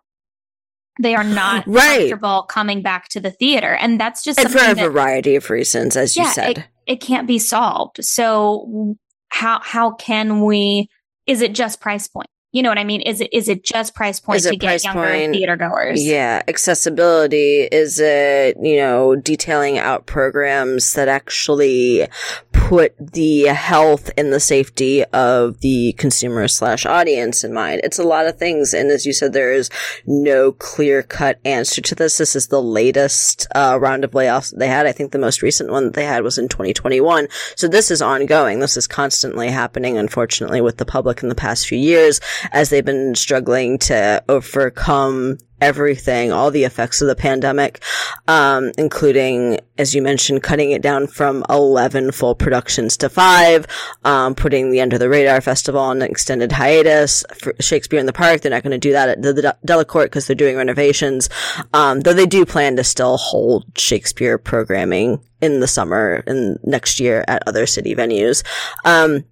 They 1.02 1.16
are 1.16 1.24
not 1.24 1.64
right. 1.68 2.00
comfortable 2.00 2.44
coming 2.44 2.82
back 2.82 3.10
to 3.10 3.20
the 3.20 3.32
theater. 3.32 3.74
And 3.74 4.00
that's 4.00 4.24
just 4.24 4.40
and 4.40 4.52
for 4.52 4.60
a 4.60 4.76
that, 4.76 4.92
variety 4.92 5.36
of 5.36 5.50
reasons, 5.50 5.98
as 5.98 6.16
yeah, 6.16 6.24
you 6.24 6.30
said. 6.30 6.58
It, 6.58 6.66
it 6.86 7.02
can't 7.02 7.28
be 7.28 7.40
solved. 7.40 8.04
So 8.04 8.96
how 9.30 9.60
how 9.64 9.92
can 9.92 10.46
we 10.46 10.90
is 11.26 11.42
it 11.42 11.54
just 11.54 11.82
price 11.82 12.08
point? 12.08 12.30
You 12.54 12.62
know 12.62 12.70
what 12.70 12.78
I 12.78 12.84
mean? 12.84 13.02
Is 13.02 13.20
it 13.20 13.34
is 13.34 13.50
it 13.50 13.64
just 13.64 13.96
price 13.96 14.20
point 14.20 14.44
to 14.44 14.56
get 14.56 14.84
younger 14.84 15.12
point? 15.12 15.34
theater 15.34 15.58
goers? 15.58 16.06
Yeah, 16.06 16.44
accessibility. 16.48 17.62
Is 17.64 18.00
it 18.00 18.58
you 18.62 18.78
know 18.78 19.16
detailing 19.16 19.80
out 19.80 20.06
programs 20.06 20.94
that 20.94 21.08
actually 21.08 22.08
put 22.52 22.96
the 23.00 23.46
health 23.46 24.12
and 24.20 24.32
the 24.32 24.40
safety 24.40 25.04
of 25.06 25.62
the 25.62 25.94
consumer 25.94 26.48
slash 26.48 26.86
audience 26.86 27.44
in 27.44 27.56
mind? 27.56 27.82
It's 27.84 27.98
a 27.98 28.04
lot 28.04 28.28
of 28.28 28.38
things, 28.38 28.72
and 28.72 28.92
as 28.92 29.04
you 29.04 29.14
said, 29.14 29.34
there 29.34 29.52
is 29.52 29.72
no 30.06 30.52
clear 30.52 31.02
cut 31.02 31.40
answer 31.44 31.82
to 31.82 31.96
this. 31.96 32.20
This 32.20 32.36
is 32.36 32.48
the 32.50 32.62
latest 32.62 33.48
uh, 33.56 33.80
round 33.82 34.04
of 34.04 34.12
layoffs 34.12 34.56
they 34.56 34.68
had. 34.68 34.86
I 34.86 34.92
think 34.92 35.12
the 35.12 35.18
most 35.18 35.42
recent 35.42 35.72
one 35.72 35.86
that 35.86 35.96
they 35.96 36.06
had 36.06 36.22
was 36.22 36.38
in 36.38 36.50
2021. 36.50 37.30
So 37.56 37.68
this 37.68 37.90
is 37.90 38.04
ongoing. 38.04 38.60
This 38.60 38.78
is 38.78 38.86
constantly 38.86 39.50
happening. 39.50 39.98
Unfortunately, 39.98 40.62
with 40.62 40.78
the 40.78 40.86
public 40.86 41.24
in 41.24 41.30
the 41.30 41.36
past 41.36 41.68
few 41.68 41.80
years 41.80 42.20
as 42.52 42.70
they've 42.70 42.86
been 42.86 43.16
struggling 43.16 43.78
to 43.80 44.24
overcome 44.30 45.38
everything, 45.64 46.30
all 46.32 46.52
the 46.52 46.66
effects 46.66 47.02
of 47.02 47.08
the 47.08 47.16
pandemic, 47.16 47.82
um, 48.28 48.72
including, 48.78 49.58
as 49.78 49.96
you 49.96 50.02
mentioned, 50.02 50.44
cutting 50.44 50.72
it 50.72 50.82
down 50.82 51.08
from 51.08 51.46
11 51.50 52.12
full 52.12 52.36
productions 52.36 52.98
to 52.98 53.08
five, 53.08 53.66
um, 54.04 54.36
putting 54.36 54.72
the 54.72 54.82
Under 54.82 54.98
the 54.98 55.08
Radar 55.08 55.40
Festival 55.40 55.80
on 55.80 56.02
an 56.02 56.12
extended 56.12 56.52
hiatus 56.52 57.24
for 57.34 57.54
Shakespeare 57.62 58.00
in 58.00 58.08
the 58.08 58.14
Park. 58.14 58.42
They're 58.42 58.52
not 58.52 58.64
going 58.64 58.72
to 58.72 58.78
do 58.78 58.92
that 58.92 59.10
at 59.10 59.22
the, 59.22 59.32
the 59.32 59.58
Delacorte 59.66 60.06
because 60.06 60.28
they're 60.28 60.36
doing 60.36 60.58
renovations. 60.58 61.30
Um, 61.74 62.02
though 62.02 62.14
they 62.14 62.26
do 62.26 62.46
plan 62.46 62.76
to 62.76 62.84
still 62.84 63.16
hold 63.16 63.66
Shakespeare 63.78 64.38
programming 64.38 65.24
in 65.42 65.62
the 65.62 65.68
summer 65.68 66.24
and 66.28 66.60
next 66.64 67.00
year 67.00 67.24
at 67.28 67.48
other 67.48 67.66
city 67.66 67.96
venues. 67.96 68.44
Um, 68.84 69.24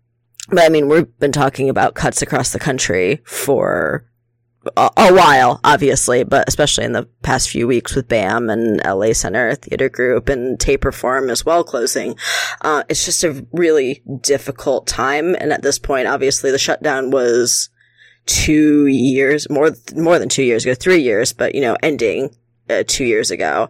but 0.49 0.63
I 0.63 0.69
mean, 0.69 0.87
we've 0.87 1.17
been 1.19 1.31
talking 1.31 1.69
about 1.69 1.95
cuts 1.95 2.21
across 2.21 2.51
the 2.51 2.59
country 2.59 3.21
for 3.25 4.05
a, 4.77 4.89
a, 4.97 5.13
while, 5.13 5.59
obviously, 5.63 6.23
but 6.23 6.47
especially 6.47 6.85
in 6.85 6.91
the 6.93 7.07
past 7.23 7.49
few 7.49 7.67
weeks 7.67 7.95
with 7.95 8.07
BAM 8.07 8.49
and 8.49 8.81
LA 8.85 9.13
Center 9.13 9.55
Theater 9.55 9.89
Group 9.89 10.29
and 10.29 10.59
Taper 10.59 10.91
Forum 10.91 11.29
as 11.29 11.45
well 11.45 11.63
closing. 11.63 12.15
Uh, 12.61 12.83
it's 12.89 13.05
just 13.05 13.23
a 13.23 13.45
really 13.51 14.03
difficult 14.21 14.87
time. 14.87 15.35
And 15.35 15.51
at 15.51 15.63
this 15.63 15.79
point, 15.79 16.07
obviously, 16.07 16.51
the 16.51 16.59
shutdown 16.59 17.11
was 17.11 17.69
two 18.25 18.85
years, 18.85 19.49
more 19.49 19.71
more 19.95 20.19
than 20.19 20.29
two 20.29 20.43
years 20.43 20.63
ago, 20.63 20.75
three 20.75 21.01
years, 21.01 21.33
but 21.33 21.55
you 21.55 21.61
know, 21.61 21.75
ending 21.81 22.35
uh, 22.69 22.83
two 22.87 23.05
years 23.05 23.31
ago, 23.31 23.69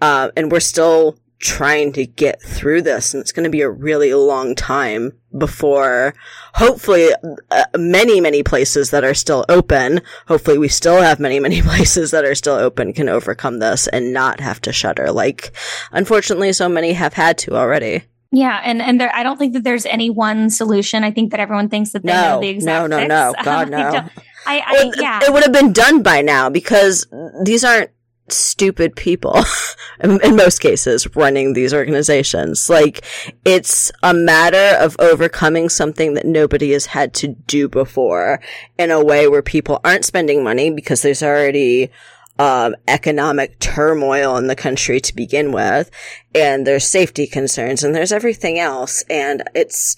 uh, 0.00 0.30
and 0.36 0.50
we're 0.50 0.60
still 0.60 1.16
trying 1.42 1.92
to 1.92 2.06
get 2.06 2.40
through 2.40 2.80
this 2.80 3.12
and 3.12 3.20
it's 3.20 3.32
going 3.32 3.42
to 3.44 3.50
be 3.50 3.62
a 3.62 3.68
really 3.68 4.14
long 4.14 4.54
time 4.54 5.10
before 5.36 6.14
hopefully 6.54 7.10
uh, 7.50 7.64
many 7.76 8.20
many 8.20 8.44
places 8.44 8.90
that 8.90 9.02
are 9.02 9.12
still 9.12 9.44
open 9.48 10.00
hopefully 10.28 10.56
we 10.56 10.68
still 10.68 11.02
have 11.02 11.18
many 11.18 11.40
many 11.40 11.60
places 11.70 12.12
that 12.12 12.24
are 12.24 12.36
still 12.36 12.54
open 12.54 12.92
can 12.92 13.08
overcome 13.08 13.58
this 13.58 13.88
and 13.88 14.12
not 14.12 14.38
have 14.38 14.60
to 14.60 14.72
shutter 14.72 15.10
like 15.10 15.52
unfortunately 15.90 16.52
so 16.52 16.68
many 16.68 16.92
have 16.92 17.14
had 17.14 17.36
to 17.36 17.56
already 17.56 18.04
yeah, 18.34 18.62
and 18.64 18.80
and 18.80 18.98
there, 18.98 19.14
I 19.14 19.22
don't 19.22 19.36
think 19.36 19.52
that 19.52 19.62
there's 19.62 19.84
any 19.84 20.08
one 20.08 20.48
solution. 20.48 21.04
I 21.04 21.10
think 21.10 21.32
that 21.32 21.40
everyone 21.40 21.68
thinks 21.68 21.92
that 21.92 22.02
they 22.02 22.12
no, 22.12 22.36
know 22.36 22.40
the 22.40 22.48
exact. 22.48 22.88
No, 22.88 22.96
no, 22.96 23.02
fix. 23.02 23.08
no, 23.10 23.34
God, 23.44 23.68
no. 23.68 23.78
I, 24.46 24.58
I, 24.58 24.72
well, 24.72 24.92
yeah, 24.96 25.20
it 25.22 25.32
would 25.34 25.42
have 25.42 25.52
been 25.52 25.74
done 25.74 26.02
by 26.02 26.22
now 26.22 26.48
because 26.48 27.06
these 27.44 27.62
aren't 27.62 27.90
stupid 28.28 28.96
people 28.96 29.36
in, 30.00 30.36
most 30.36 30.60
cases 30.60 31.14
running 31.16 31.52
these 31.52 31.74
organizations. 31.74 32.68
Like 32.70 33.04
it's 33.44 33.92
a 34.02 34.14
matter 34.14 34.78
of 34.78 34.96
overcoming 34.98 35.68
something 35.68 36.14
that 36.14 36.26
nobody 36.26 36.72
has 36.72 36.86
had 36.86 37.14
to 37.14 37.28
do 37.28 37.68
before 37.68 38.40
in 38.78 38.90
a 38.90 39.04
way 39.04 39.28
where 39.28 39.42
people 39.42 39.80
aren't 39.84 40.04
spending 40.04 40.42
money 40.42 40.70
because 40.70 41.02
there's 41.02 41.22
already 41.22 41.90
um, 42.38 42.74
economic 42.88 43.58
turmoil 43.58 44.36
in 44.36 44.46
the 44.46 44.56
country 44.56 45.00
to 45.00 45.14
begin 45.14 45.52
with, 45.52 45.90
and 46.34 46.66
there's 46.66 46.86
safety 46.86 47.26
concerns, 47.26 47.84
and 47.84 47.94
there's 47.94 48.10
everything 48.10 48.58
else, 48.58 49.04
and 49.10 49.42
it's 49.54 49.96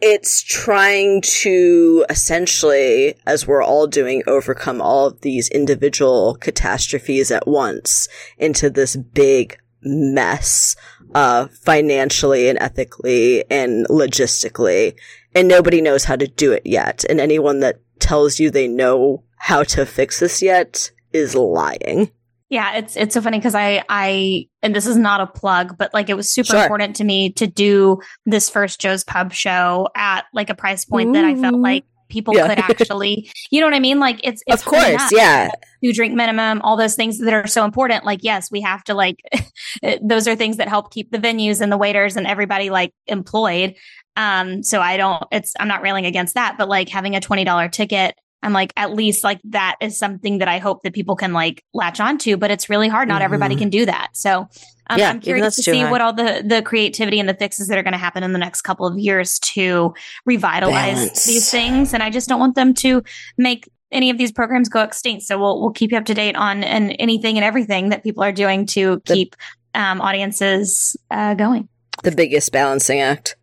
it's 0.00 0.42
trying 0.42 1.22
to 1.22 2.04
essentially, 2.10 3.14
as 3.26 3.46
we're 3.46 3.62
all 3.62 3.86
doing, 3.86 4.22
overcome 4.26 4.80
all 4.80 5.06
of 5.06 5.20
these 5.22 5.48
individual 5.48 6.36
catastrophes 6.36 7.30
at 7.30 7.46
once 7.46 8.08
into 8.38 8.68
this 8.68 8.96
big 8.96 9.58
mess, 9.82 10.76
uh, 11.14 11.46
financially 11.62 12.48
and 12.48 12.58
ethically 12.60 13.44
and 13.50 13.86
logistically. 13.88 14.96
And 15.34 15.48
nobody 15.48 15.80
knows 15.80 16.04
how 16.04 16.16
to 16.16 16.26
do 16.26 16.52
it 16.52 16.66
yet. 16.66 17.04
And 17.08 17.20
anyone 17.20 17.60
that 17.60 17.80
tells 17.98 18.38
you 18.38 18.50
they 18.50 18.68
know 18.68 19.24
how 19.38 19.62
to 19.62 19.86
fix 19.86 20.20
this 20.20 20.42
yet 20.42 20.90
is 21.12 21.34
lying. 21.34 22.10
Yeah, 22.48 22.76
it's 22.76 22.96
it's 22.96 23.14
so 23.14 23.20
funny 23.20 23.38
because 23.38 23.54
I 23.56 23.82
I 23.88 24.46
and 24.62 24.74
this 24.74 24.86
is 24.86 24.96
not 24.96 25.20
a 25.20 25.26
plug, 25.26 25.76
but 25.76 25.92
like 25.92 26.08
it 26.08 26.14
was 26.14 26.30
super 26.30 26.48
Sure. 26.52 26.62
important 26.62 26.96
to 26.96 27.04
me 27.04 27.32
to 27.32 27.46
do 27.46 27.98
this 28.24 28.48
first 28.48 28.80
Joe's 28.80 29.02
Pub 29.02 29.32
show 29.32 29.88
at 29.96 30.26
like 30.32 30.48
a 30.50 30.54
price 30.54 30.84
point 30.84 31.12
that 31.14 31.24
I 31.24 31.34
felt 31.34 31.56
like 31.56 31.84
people 32.08 32.34
Yeah. 32.36 32.46
could 32.46 32.58
actually, 32.80 33.28
you 33.50 33.60
know 33.60 33.66
what 33.66 33.74
I 33.74 33.80
mean? 33.80 33.98
Like 33.98 34.20
it's 34.22 34.42
it's 34.46 34.62
of 34.62 34.68
course, 34.68 35.10
yeah. 35.10 35.50
two 35.82 35.92
drink 35.92 36.14
minimum, 36.14 36.60
all 36.62 36.76
those 36.76 36.94
things 36.94 37.18
that 37.18 37.34
are 37.34 37.48
so 37.48 37.64
important. 37.64 38.04
Like, 38.04 38.20
yes, 38.22 38.48
we 38.48 38.60
have 38.60 38.84
to 38.84 38.94
like, 38.94 39.16
those 40.00 40.28
are 40.28 40.36
things 40.36 40.58
that 40.58 40.68
help 40.68 40.92
keep 40.92 41.10
the 41.10 41.18
venues 41.18 41.60
and 41.60 41.72
the 41.72 41.76
waiters 41.76 42.16
and 42.16 42.28
everybody 42.28 42.70
like 42.70 42.92
employed. 43.08 43.74
Um, 44.14 44.62
so 44.62 44.80
I 44.80 44.96
don't, 44.96 45.22
it's, 45.32 45.52
I'm 45.58 45.68
not 45.68 45.82
railing 45.82 46.06
against 46.06 46.34
that, 46.36 46.56
but 46.56 46.68
like 46.68 46.88
having 46.88 47.16
a 47.16 47.20
$20 47.20 47.72
ticket, 47.72 48.14
I'm 48.42 48.52
like, 48.52 48.72
at 48.76 48.92
least 48.92 49.24
like 49.24 49.40
that 49.44 49.76
is 49.80 49.98
something 49.98 50.38
that 50.38 50.48
I 50.48 50.58
hope 50.58 50.82
that 50.84 50.92
people 50.92 51.16
can 51.16 51.32
like 51.32 51.64
latch 51.74 51.98
onto, 52.00 52.36
but 52.36 52.50
it's 52.50 52.68
really 52.70 52.88
hard. 52.88 53.08
Not 53.08 53.22
everybody 53.22 53.56
Mhm. 53.56 53.58
can 53.60 53.70
do 53.70 53.86
that. 53.86 54.08
So 54.12 54.48
um, 54.88 54.98
Yeah, 55.00 55.10
I'm 55.10 55.20
curious 55.20 55.56
to 55.56 55.62
see 55.64 55.78
hard. 55.80 55.90
what 55.90 56.00
all 56.00 56.12
the, 56.12 56.44
the 56.46 56.62
creativity 56.62 57.18
and 57.18 57.28
the 57.28 57.34
fixes 57.34 57.66
that 57.68 57.76
are 57.78 57.82
going 57.82 57.92
to 57.92 57.98
happen 57.98 58.22
in 58.22 58.32
the 58.32 58.38
next 58.38 58.62
couple 58.62 58.86
of 58.86 58.96
years 58.98 59.40
to 59.40 59.92
revitalize 60.26 60.94
Balance. 60.94 61.24
these 61.24 61.50
things. 61.50 61.92
And 61.92 62.02
I 62.04 62.10
just 62.10 62.28
don't 62.28 62.38
want 62.38 62.54
them 62.54 62.72
to 62.74 63.02
make 63.36 63.68
any 63.90 64.10
of 64.10 64.18
these 64.18 64.30
programs 64.32 64.68
go 64.68 64.82
extinct. 64.82 65.24
So 65.24 65.38
we'll 65.38 65.60
we'll 65.60 65.72
keep 65.72 65.90
you 65.90 65.98
up 65.98 66.04
to 66.04 66.14
date 66.14 66.36
on 66.36 66.62
and 66.62 66.94
anything 67.00 67.36
and 67.36 67.44
everything 67.44 67.88
that 67.88 68.04
people 68.04 68.22
are 68.22 68.32
doing 68.32 68.66
to 68.66 69.02
The- 69.06 69.14
keep 69.14 69.34
um, 69.74 70.00
audiences 70.00 70.96
uh, 71.10 71.34
going. 71.34 71.68
The 72.04 72.12
biggest 72.12 72.52
balancing 72.52 73.00
act. 73.00 73.36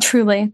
Truly. 0.00 0.52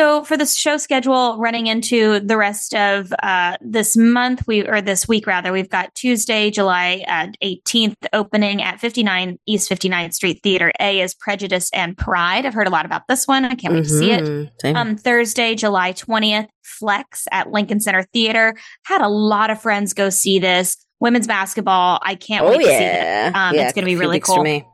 So 0.00 0.24
for 0.24 0.38
the 0.38 0.46
show 0.46 0.78
schedule 0.78 1.36
running 1.36 1.66
into 1.66 2.20
the 2.20 2.38
rest 2.38 2.74
of 2.74 3.12
uh, 3.22 3.58
this 3.60 3.98
month, 3.98 4.46
we 4.46 4.66
or 4.66 4.80
this 4.80 5.06
week 5.06 5.26
rather, 5.26 5.52
we've 5.52 5.68
got 5.68 5.94
Tuesday, 5.94 6.50
July 6.50 7.04
uh, 7.06 7.26
18th, 7.44 7.96
opening 8.14 8.62
at 8.62 8.80
59 8.80 9.38
East 9.44 9.70
59th 9.70 10.14
Street 10.14 10.40
Theater. 10.42 10.72
A 10.80 11.02
is 11.02 11.12
Prejudice 11.12 11.68
and 11.74 11.98
Pride. 11.98 12.46
I've 12.46 12.54
heard 12.54 12.66
a 12.66 12.70
lot 12.70 12.86
about 12.86 13.08
this 13.08 13.28
one. 13.28 13.44
I 13.44 13.54
can't 13.54 13.74
wait 13.74 13.84
to 13.84 13.90
see 13.90 14.10
it. 14.10 14.24
Mhm. 14.24 14.50
Same. 14.62 14.76
Um, 14.76 14.96
Thursday, 14.96 15.54
July 15.54 15.92
20th, 15.92 16.48
Flex 16.62 17.28
at 17.30 17.50
Lincoln 17.50 17.80
Center 17.80 18.04
Theater. 18.14 18.54
Had 18.86 19.02
a 19.02 19.08
lot 19.08 19.50
of 19.50 19.60
friends 19.60 19.92
go 19.92 20.08
see 20.08 20.38
this. 20.38 20.78
Women's 21.00 21.26
basketball. 21.26 21.98
I 22.00 22.14
can't 22.14 22.46
oh 22.46 22.48
wait 22.48 22.60
to 22.60 22.64
see 22.64 22.72
it. 22.72 23.36
Um, 23.36 23.54
yeah. 23.54 23.64
it's 23.64 23.74
going 23.74 23.84
to 23.84 23.90
be 23.90 23.96
really 23.96 24.20
cool. 24.20 24.42
me. 24.42 24.64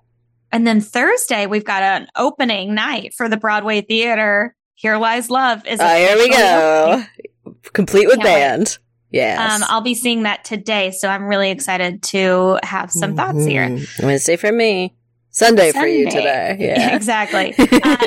And 0.52 0.68
then 0.68 0.80
Thursday, 0.80 1.46
we've 1.46 1.64
got 1.64 1.82
an 1.82 2.06
opening 2.14 2.76
night 2.76 3.12
for 3.16 3.28
the 3.28 3.36
Broadway 3.36 3.80
Theater. 3.80 4.54
Here 4.76 4.96
Lies 4.98 5.30
Love 5.30 5.66
is 5.66 5.80
Oh, 5.80 5.96
here 5.96 6.16
we 6.16 6.28
go. 6.30 7.04
opening. 7.44 7.56
Complete 7.72 8.06
with 8.06 8.16
Can't 8.20 8.24
wait. 8.28 8.34
band. 8.34 8.78
Yes. 9.10 9.62
Um, 9.62 9.66
I'll 9.70 9.80
be 9.80 9.94
seeing 9.94 10.24
that 10.24 10.44
today, 10.44 10.90
so 10.90 11.08
I'm 11.08 11.24
really 11.24 11.50
excited 11.50 12.02
to 12.04 12.58
have 12.62 12.90
some 12.92 13.16
thoughts 13.16 13.44
here. 13.46 13.78
Wednesday 14.02 14.36
for 14.36 14.52
me. 14.52 14.94
Sunday, 15.30 15.72
for 15.72 15.86
you 15.86 16.10
today. 16.10 16.56
Yeah. 16.60 16.94
exactly. 16.94 17.54
Uh, 17.82 18.06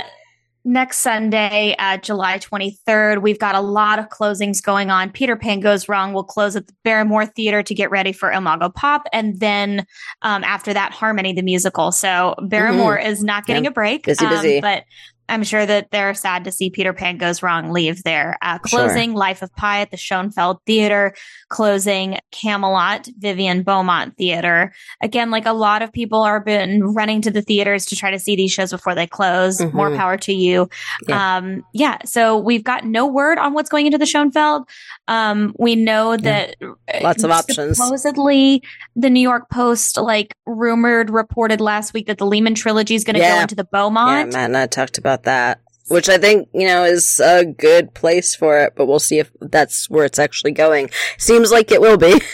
next 0.65 0.99
Sunday, 0.99 1.73
uh, 1.79 1.97
July 1.97 2.37
23rd, 2.37 3.21
we've 3.23 3.39
got 3.39 3.55
a 3.55 3.61
lot 3.61 3.97
of 3.97 4.09
closings 4.09 4.61
going 4.61 4.91
on. 4.91 5.09
Peter 5.09 5.35
Pan 5.35 5.61
Goes 5.61 5.87
Wrong 5.89 6.13
will 6.13 6.23
close 6.23 6.55
at 6.55 6.67
the 6.67 6.73
Barrymore 6.83 7.25
Theater 7.25 7.63
to 7.63 7.73
get 7.73 7.89
ready 7.89 8.11
for 8.11 8.31
Imago 8.31 8.69
Pop. 8.69 9.03
And 9.13 9.39
then 9.39 9.85
um, 10.21 10.43
after 10.43 10.73
that, 10.73 10.91
Harmony 10.91 11.33
the 11.33 11.41
Musical. 11.41 11.91
So 11.91 12.35
Barrymore 12.43 12.99
is 12.99 13.23
not 13.23 13.45
getting 13.47 13.63
Yeah. 13.63 13.69
a 13.71 13.73
break. 13.73 14.03
Busy, 14.05 14.25
um, 14.25 14.31
busy. 14.31 14.61
but 14.61 14.83
I'm 15.29 15.43
sure 15.43 15.65
that 15.65 15.91
they're 15.91 16.13
sad 16.13 16.43
to 16.45 16.51
see 16.51 16.69
Peter 16.69 16.91
Pan 16.93 17.17
Goes 17.17 17.41
Wrong 17.43 17.71
leave 17.71 18.03
there. 18.03 18.37
Uh, 18.41 18.57
Sure. 18.65 18.79
closing 18.79 19.13
Life 19.13 19.41
of 19.41 19.55
Pi 19.55 19.81
at 19.81 19.91
the 19.91 19.97
Schoenfeld 19.97 20.57
Theater, 20.65 21.13
closing 21.49 22.17
Camelot, 22.31 23.07
Vivian 23.17 23.63
Beaumont 23.63 24.15
Theater. 24.17 24.71
Again, 25.01 25.31
like 25.31 25.45
a 25.45 25.53
lot 25.53 25.81
of 25.81 25.91
people 25.93 26.21
are 26.21 26.39
been 26.39 26.83
running 26.83 27.21
to 27.21 27.31
the 27.31 27.41
theaters 27.41 27.85
to 27.87 27.95
try 27.95 28.11
to 28.11 28.19
see 28.19 28.35
these 28.35 28.51
shows 28.51 28.71
before 28.71 28.95
they 28.95 29.07
close. 29.07 29.59
Mhm. 29.59 29.73
More 29.73 29.95
power 29.95 30.17
to 30.17 30.33
you. 30.33 30.69
Yeah. 31.07 31.37
Um, 31.37 31.63
yeah. 31.73 31.97
So 32.05 32.37
we've 32.37 32.63
got 32.63 32.85
no 32.85 33.05
word 33.07 33.37
on 33.37 33.53
what's 33.53 33.69
going 33.69 33.85
into 33.85 33.97
the 33.97 34.05
Schoenfeld. 34.05 34.67
Um, 35.07 35.53
we 35.57 35.75
know 35.75 36.17
that 36.17 36.55
uh, 36.61 36.99
Lots 37.01 37.23
of 37.23 37.31
options. 37.31 37.77
Supposedly, 37.77 38.61
the 38.95 39.09
New 39.09 39.21
York 39.21 39.49
Post 39.49 39.97
like 39.97 40.33
rumored 40.45 41.09
reported 41.09 41.61
last 41.61 41.93
week 41.93 42.07
that 42.07 42.17
the 42.17 42.25
Lehman 42.25 42.55
trilogy 42.55 42.95
is 42.95 43.03
going 43.03 43.15
to 43.15 43.19
go 43.21 43.41
into 43.41 43.55
the 43.55 43.63
Beaumont. 43.63 44.31
Yeah. 44.31 44.37
Matt 44.37 44.45
and 44.49 44.57
I 44.57 44.67
talked 44.67 44.97
about 44.97 45.18
that, 45.23 45.61
which 45.87 46.09
I 46.09 46.17
think, 46.17 46.49
you 46.53 46.67
know, 46.67 46.83
is 46.83 47.19
a 47.19 47.45
good 47.45 47.93
place 47.93 48.35
for 48.35 48.59
it, 48.59 48.73
but 48.75 48.85
we'll 48.87 48.99
see 48.99 49.19
if 49.19 49.31
that's 49.41 49.89
where 49.89 50.05
it's 50.05 50.19
actually 50.19 50.51
going. 50.51 50.89
Seems 51.17 51.51
like 51.51 51.71
it 51.71 51.81
will 51.81 51.97
be. 51.97 52.21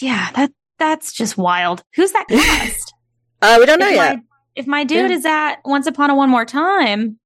Yeah, 0.00 0.28
that 0.34 0.50
that's 0.78 1.12
just 1.12 1.38
wild. 1.38 1.84
Who's 1.94 2.10
that 2.12 2.26
cast? 2.28 2.92
Uh, 3.42 3.58
we 3.60 3.66
don't 3.66 3.78
know 3.78 3.88
if, 3.88 3.94
yet. 3.94 4.16
My, 4.16 4.22
if 4.56 4.66
my 4.66 4.84
dude 4.84 5.10
Yeah. 5.10 5.16
is 5.16 5.24
at 5.24 5.56
Once 5.64 5.86
Upon 5.86 6.10
a 6.10 6.14
One 6.16 6.30
More 6.30 6.44
Time, 6.44 7.18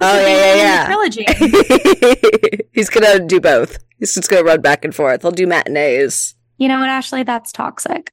Oh, 0.00 0.20
yeah, 0.26 0.54
yeah, 0.54 0.84
the 0.84 2.06
trilogy. 2.06 2.68
He's 2.72 2.88
gonna 2.90 3.26
do 3.26 3.40
both. 3.40 3.78
He's 3.98 4.14
just 4.14 4.28
gonna 4.30 4.44
run 4.44 4.60
back 4.60 4.84
and 4.84 4.94
forth. 4.94 5.22
He'll 5.22 5.30
do 5.32 5.46
matinees. 5.46 6.34
You 6.58 6.68
know 6.68 6.78
what, 6.78 6.88
Ashley? 6.90 7.22
That's 7.24 7.52
toxic. 7.52 8.12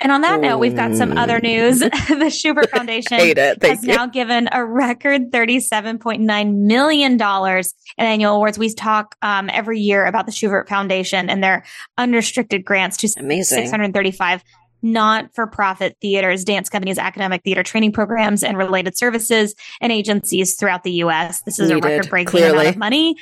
And 0.00 0.10
on 0.10 0.22
that 0.22 0.40
note, 0.40 0.58
we've 0.58 0.74
got 0.74 0.96
some 0.96 1.16
other 1.16 1.40
news. 1.40 1.78
the 2.10 2.30
Shubert 2.30 2.70
Foundation 2.70 3.18
Hate 3.18 3.38
it. 3.38 3.60
Thank 3.60 3.76
has 3.76 3.86
you. 3.86 3.94
now 3.94 4.06
given 4.06 4.48
a 4.50 4.64
record 4.64 5.30
$37.9 5.30 6.54
million 6.54 7.12
in 7.12 7.64
annual 7.98 8.36
awards. 8.36 8.58
We 8.58 8.72
talk 8.72 9.16
um, 9.22 9.50
every 9.52 9.80
year 9.80 10.06
about 10.06 10.26
the 10.26 10.32
Shubert 10.32 10.68
Foundation 10.68 11.28
and 11.28 11.44
their 11.44 11.64
unrestricted 11.98 12.64
grants 12.64 12.96
to 12.98 13.10
Amazing. 13.18 13.62
635 13.62 14.42
not 14.82 15.34
for 15.34 15.46
profit 15.46 15.96
theaters, 16.00 16.42
dance 16.42 16.70
companies, 16.70 16.96
academic 16.96 17.42
theater 17.42 17.62
training 17.62 17.92
programs, 17.92 18.42
and 18.42 18.56
related 18.56 18.96
services 18.96 19.54
and 19.80 19.92
agencies 19.92 20.54
throughout 20.54 20.84
the 20.84 20.92
U.S. 20.92 21.42
This 21.42 21.58
is 21.58 21.70
a 21.70 21.76
record 21.76 22.08
breaking 22.08 22.42
amount 22.42 22.68
of 22.68 22.76
money. 22.76 23.14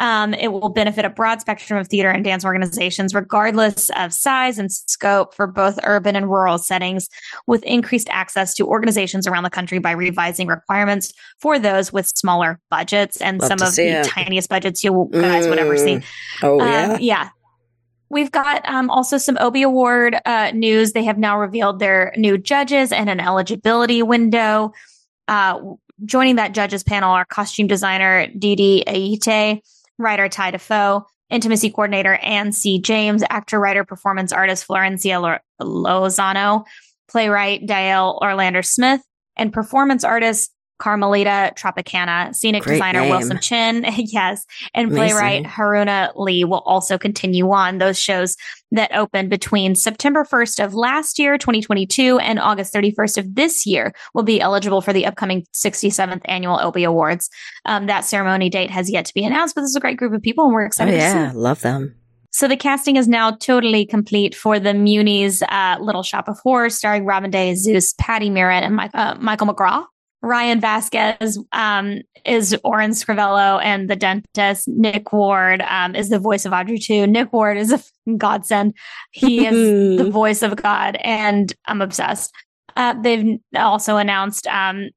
Um, 0.00 0.32
it 0.34 0.52
will 0.52 0.68
benefit 0.68 1.04
a 1.04 1.10
broad 1.10 1.40
spectrum 1.40 1.78
of 1.78 1.88
theater 1.88 2.08
and 2.08 2.22
dance 2.24 2.44
organizations, 2.44 3.14
regardless 3.14 3.90
of 3.96 4.12
size 4.14 4.58
and 4.58 4.70
scope 4.70 5.34
for 5.34 5.46
both 5.48 5.78
urban 5.82 6.14
and 6.14 6.30
rural 6.30 6.56
settings, 6.58 7.08
with 7.48 7.64
increased 7.64 8.08
access 8.10 8.54
to 8.54 8.66
organizations 8.66 9.26
around 9.26 9.42
the 9.42 9.50
country 9.50 9.78
by 9.78 9.90
revising 9.90 10.46
requirements 10.46 11.12
for 11.40 11.58
those 11.58 11.92
with 11.92 12.06
smaller 12.06 12.60
budgets 12.70 13.20
and 13.20 13.40
Love 13.40 13.48
some 13.48 13.62
of 13.66 13.74
the 13.74 14.00
it. 14.00 14.04
tiniest 14.04 14.48
budgets 14.48 14.84
you 14.84 15.08
guys 15.12 15.48
would 15.48 15.58
ever 15.58 15.76
see. 15.76 15.96
Mm. 15.96 16.04
Oh, 16.44 16.60
Um, 16.60 16.68
yeah. 16.68 16.98
yeah. 17.00 17.28
We've 18.10 18.30
got 18.30 18.66
um, 18.68 18.88
also 18.90 19.18
some 19.18 19.36
Obie 19.38 19.62
Award 19.62 20.16
uh, 20.24 20.52
news. 20.54 20.92
They 20.92 21.04
have 21.04 21.18
now 21.18 21.38
revealed 21.38 21.78
their 21.78 22.14
new 22.16 22.38
judges 22.38 22.90
and 22.92 23.10
an 23.10 23.20
eligibility 23.20 24.02
window. 24.02 24.72
Uh, 25.26 25.60
joining 26.04 26.36
that 26.36 26.52
judges 26.52 26.82
panel 26.82 27.10
are 27.10 27.24
costume 27.26 27.66
designer 27.66 28.28
Dede 28.28 28.84
Ayite, 28.86 29.60
writer 29.98 30.28
Ty 30.28 30.52
Defoe, 30.52 31.04
intimacy 31.30 31.70
coordinator 31.70 32.14
Ann 32.14 32.52
C. 32.52 32.80
James, 32.80 33.22
actor, 33.28 33.58
writer, 33.58 33.84
performance 33.84 34.32
artist 34.32 34.66
Florencia 34.66 35.38
Lozano, 35.60 36.64
playwright 37.10 37.66
Dael 37.66 38.18
Orlandersmith, 38.22 39.00
and 39.36 39.52
performance 39.52 40.04
artist 40.04 40.52
Carmelita 40.78 41.52
Tropicana, 41.56 42.34
scenic 42.34 42.62
Great 42.62 42.74
designer 42.74 43.00
name. 43.00 43.10
Wilson 43.10 43.38
Chin, 43.40 43.84
yes, 43.96 44.44
and 44.74 44.90
Amazing. 44.90 44.96
playwright 44.96 45.44
Haruna 45.44 46.12
Lee 46.16 46.44
will 46.44 46.62
also 46.64 46.98
continue 46.98 47.50
on 47.50 47.78
those 47.78 47.98
shows 47.98 48.36
that 48.70 48.94
opened 48.94 49.30
between 49.30 49.74
September 49.74 50.24
1st 50.24 50.64
of 50.64 50.74
last 50.74 51.18
year, 51.18 51.38
2022, 51.38 52.18
and 52.18 52.38
August 52.38 52.74
31st 52.74 53.18
of 53.18 53.34
this 53.34 53.66
year 53.66 53.92
will 54.14 54.22
be 54.22 54.40
eligible 54.40 54.80
for 54.80 54.92
the 54.92 55.06
upcoming 55.06 55.46
67th 55.54 56.20
annual 56.26 56.60
Obie 56.60 56.84
Awards. 56.84 57.30
Um, 57.64 57.86
that 57.86 58.04
ceremony 58.04 58.50
date 58.50 58.70
has 58.70 58.90
yet 58.90 59.04
to 59.06 59.14
be 59.14 59.24
announced, 59.24 59.54
but 59.54 59.62
this 59.62 59.70
is 59.70 59.76
a 59.76 59.80
great 59.80 59.96
group 59.96 60.12
of 60.12 60.22
people 60.22 60.44
and 60.44 60.52
we're 60.52 60.64
Oh 60.64 60.66
excited 60.66 60.92
to 60.92 61.00
see 61.00 61.04
yeah, 61.06 61.32
love 61.34 61.60
them. 61.62 61.94
so 62.30 62.46
the 62.46 62.56
casting 62.56 62.96
is 62.96 63.08
now 63.08 63.30
totally 63.32 63.86
complete 63.86 64.34
for 64.34 64.60
the 64.60 64.74
Muni's 64.74 65.42
uh, 65.42 65.76
Little 65.80 66.02
Shop 66.02 66.28
of 66.28 66.38
Horrors, 66.40 66.76
starring 66.76 67.04
Robin 67.06 67.30
de 67.30 67.52
Jesús, 67.52 67.96
Patti 67.96 68.28
Murin, 68.28 68.62
and 68.62 68.76
Mike, 68.76 68.90
uh, 68.94 69.16
Michael 69.18 69.46
McGraw. 69.46 69.84
Ryan 70.22 70.60
Vasquez 70.60 71.38
um, 71.52 72.00
is 72.24 72.56
Orin 72.64 72.90
Scrivello, 72.90 73.62
and 73.62 73.88
the 73.88 73.96
dentist 73.96 74.66
Nick 74.68 75.12
Ward 75.12 75.62
um, 75.62 75.94
is 75.94 76.08
the 76.08 76.18
voice 76.18 76.44
of 76.44 76.52
Audrey 76.52 76.80
II. 76.88 77.06
Nick 77.06 77.32
Ward 77.32 77.56
is 77.56 77.72
a 77.72 77.80
godsend. 78.16 78.74
He 79.12 79.46
is 79.46 79.98
the 80.04 80.10
voice 80.10 80.42
of 80.42 80.56
God, 80.56 80.96
and 81.02 81.52
I'm 81.66 81.80
obsessed. 81.80 82.34
Uh, 82.76 82.94
they've 83.00 83.38
also 83.56 83.96
announced 83.96 84.46
um, 84.48 84.90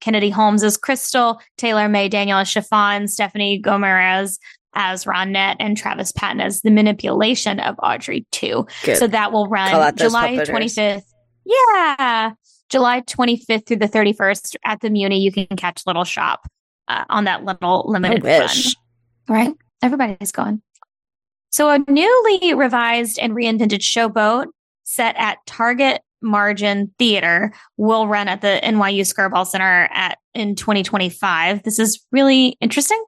Kennedy 0.00 0.30
Holmes 0.30 0.62
as 0.62 0.76
Crystal, 0.76 1.40
Taylor 1.56 1.88
May 1.88 2.08
Daniel 2.08 2.38
as 2.38 2.48
Chiffon, 2.48 3.08
Stephanie 3.08 3.58
Gomez 3.58 4.38
as 4.74 5.04
Ronette, 5.04 5.56
and 5.58 5.76
Travis 5.76 6.12
Patton 6.12 6.40
as 6.40 6.60
the 6.60 6.70
manipulation 6.70 7.60
of 7.60 7.76
Audrey 7.82 8.26
II. 8.42 8.64
Good. 8.84 8.98
So 8.98 9.06
that 9.06 9.32
will 9.32 9.46
run 9.48 9.70
July 9.96 10.36
25th. 10.36 11.02
Yeah. 11.44 12.32
July 12.70 13.00
25th 13.02 13.66
through 13.66 13.76
the 13.76 13.88
31st 13.88 14.56
at 14.64 14.80
the 14.80 14.90
Muni. 14.90 15.20
You 15.20 15.32
can 15.32 15.46
catch 15.56 15.82
Little 15.86 16.04
Shop 16.04 16.46
uh, 16.88 17.04
on 17.08 17.24
that 17.24 17.44
little 17.44 17.84
limited 17.88 18.24
run. 18.24 18.48
Right? 19.28 19.54
Everybody's 19.82 20.32
going. 20.32 20.62
So 21.50 21.70
a 21.70 21.78
newly 21.88 22.54
revised 22.54 23.18
and 23.18 23.32
reinvented 23.32 23.80
showboat 23.80 24.46
set 24.84 25.16
at 25.16 25.38
Target 25.46 26.02
Margin 26.22 26.92
Theater 26.98 27.52
will 27.76 28.08
run 28.08 28.28
at 28.28 28.40
the 28.40 28.60
NYU 28.62 29.00
Skirball 29.02 29.46
Center 29.46 29.88
at 29.92 30.18
in 30.34 30.54
2025. 30.54 31.62
This 31.62 31.78
is 31.78 32.04
really 32.12 32.56
interesting. 32.60 33.02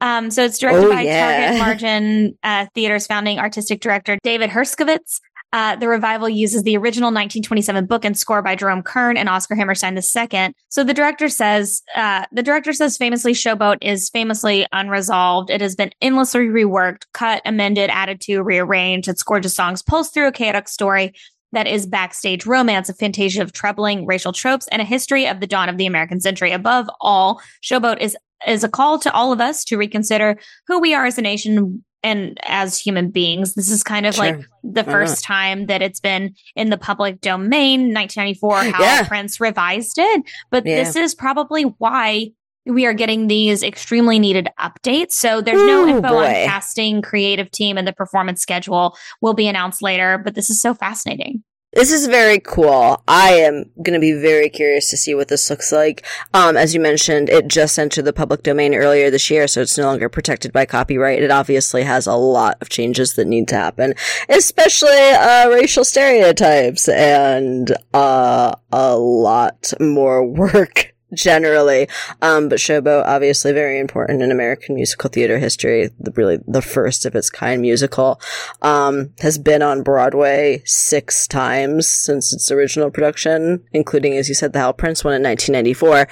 Um, 0.00 0.30
so 0.32 0.44
it's 0.44 0.58
directed 0.58 0.86
Oh, 0.86 0.90
by 0.90 1.02
yeah. 1.02 1.50
Target 1.50 1.58
Margin 1.66 2.38
uh, 2.42 2.66
Theater's 2.74 3.06
founding 3.06 3.38
artistic 3.38 3.80
director 3.80 4.18
David 4.22 4.50
Herskovits. 4.50 5.20
Uh, 5.52 5.76
the 5.76 5.88
revival 5.88 6.28
uses 6.28 6.62
the 6.62 6.76
original 6.76 7.08
1927 7.08 7.86
book 7.86 8.04
and 8.04 8.16
score 8.16 8.40
by 8.40 8.54
Jerome 8.54 8.82
Kern 8.82 9.16
and 9.16 9.28
Oscar 9.28 9.54
Hammerstein 9.54 9.96
II. 9.96 10.54
So 10.68 10.82
the 10.82 10.94
director 10.94 11.28
says, 11.28 11.82
uh, 11.94 12.24
the 12.32 12.42
director 12.42 12.72
says 12.72 12.96
famously 12.96 13.32
Showboat 13.32 13.78
is 13.82 14.08
famously 14.08 14.66
unresolved. 14.72 15.50
It 15.50 15.60
has 15.60 15.76
been 15.76 15.92
endlessly 16.00 16.46
reworked, 16.46 17.04
cut, 17.12 17.42
amended, 17.44 17.90
added 17.90 18.20
to, 18.22 18.42
rearranged. 18.42 19.08
Its 19.08 19.22
gorgeous 19.22 19.54
songs 19.54 19.82
pulse 19.82 20.10
through 20.10 20.28
a 20.28 20.32
chaotic 20.32 20.68
story 20.68 21.12
that 21.52 21.66
is 21.66 21.86
backstage 21.86 22.46
romance, 22.46 22.88
a 22.88 22.94
fantasia 22.94 23.42
of 23.42 23.52
troubling 23.52 24.06
racial 24.06 24.32
tropes, 24.32 24.66
and 24.68 24.80
a 24.80 24.86
history 24.86 25.26
of 25.26 25.40
the 25.40 25.46
dawn 25.46 25.68
of 25.68 25.76
the 25.76 25.86
American 25.86 26.20
century. 26.20 26.50
Above 26.50 26.88
all, 27.00 27.40
Showboat 27.62 28.00
is 28.00 28.16
is 28.46 28.64
a 28.64 28.68
call 28.68 28.98
to 28.98 29.12
all 29.12 29.32
of 29.32 29.40
us 29.40 29.64
to 29.64 29.76
reconsider 29.76 30.36
who 30.66 30.80
we 30.80 30.94
are 30.94 31.06
as 31.06 31.16
a 31.16 31.22
nation 31.22 31.84
and 32.02 32.38
as 32.44 32.78
human 32.78 33.10
beings. 33.10 33.54
This 33.54 33.70
is 33.70 33.82
kind 33.82 34.06
of 34.06 34.14
Sure. 34.14 34.24
like 34.24 34.46
the 34.64 34.82
Why 34.84 34.92
first 34.92 35.22
time 35.24 35.66
that 35.66 35.82
it's 35.82 36.00
been 36.00 36.34
in 36.56 36.70
the 36.70 36.78
public 36.78 37.20
domain, 37.20 37.94
1994, 37.94 38.56
Hal 38.64 38.80
Yeah. 38.80 39.08
Prince 39.08 39.40
revised 39.40 39.98
it. 39.98 40.22
But 40.50 40.66
Yeah. 40.66 40.76
this 40.82 40.96
is 40.96 41.14
probably 41.14 41.62
why 41.78 42.30
we 42.64 42.86
are 42.86 42.94
getting 42.94 43.26
these 43.26 43.62
extremely 43.64 44.18
needed 44.20 44.48
updates. 44.60 45.12
So 45.12 45.40
there's 45.40 45.62
no 45.66 45.84
Ooh, 45.84 45.88
info 45.88 46.16
on 46.18 46.26
casting, 46.26 47.02
creative 47.02 47.50
team, 47.50 47.76
and 47.76 47.88
the 47.88 47.92
performance 47.92 48.40
schedule 48.40 48.96
will 49.20 49.34
be 49.34 49.48
announced 49.48 49.82
later. 49.82 50.18
But 50.18 50.34
this 50.36 50.48
is 50.48 50.60
so 50.62 50.72
fascinating. 50.72 51.42
This 51.74 51.90
is 51.90 52.06
very 52.06 52.38
cool. 52.38 53.02
I 53.08 53.30
am 53.30 53.70
going 53.82 53.94
to 53.94 53.98
be 53.98 54.12
very 54.12 54.50
curious 54.50 54.90
to 54.90 54.96
see 54.98 55.14
what 55.14 55.28
this 55.28 55.48
looks 55.48 55.72
like. 55.72 56.04
Um, 56.34 56.54
as 56.54 56.74
you 56.74 56.80
mentioned, 56.80 57.30
it 57.30 57.48
just 57.48 57.78
entered 57.78 58.04
the 58.04 58.12
public 58.12 58.42
domain 58.42 58.74
earlier 58.74 59.10
this 59.10 59.30
year, 59.30 59.48
so 59.48 59.62
it's 59.62 59.78
no 59.78 59.84
longer 59.84 60.10
protected 60.10 60.52
by 60.52 60.66
copyright. 60.66 61.22
It 61.22 61.30
obviously 61.30 61.84
has 61.84 62.06
a 62.06 62.14
lot 62.14 62.58
of 62.60 62.68
changes 62.68 63.14
that 63.14 63.26
need 63.26 63.48
to 63.48 63.54
happen, 63.54 63.94
especially 64.28 64.90
uh, 64.90 65.48
racial 65.48 65.84
stereotypes 65.84 66.90
and 66.90 67.74
uh, 67.94 68.54
a 68.70 68.96
lot 68.96 69.72
more 69.80 70.26
work 70.26 70.91
generally. 71.14 71.88
Um, 72.20 72.48
but 72.48 72.58
Showboat, 72.58 73.06
obviously 73.06 73.52
very 73.52 73.78
important 73.78 74.22
in 74.22 74.30
American 74.30 74.74
musical 74.74 75.10
theater 75.10 75.38
history. 75.38 75.90
The, 75.98 76.12
really 76.12 76.38
the 76.46 76.62
first 76.62 77.04
of 77.06 77.14
its 77.14 77.30
kind 77.30 77.60
musical. 77.60 78.20
Um, 78.60 79.12
has 79.20 79.38
been 79.38 79.62
on 79.62 79.82
Broadway 79.82 80.62
six 80.64 81.26
times 81.26 81.88
since 81.88 82.32
its 82.32 82.50
original 82.50 82.90
production, 82.90 83.64
including, 83.72 84.16
as 84.16 84.28
you 84.28 84.34
said, 84.34 84.52
the 84.52 84.58
Hal 84.58 84.72
Prince 84.72 85.04
one 85.04 85.14
in 85.14 85.22
1994. 85.22 86.08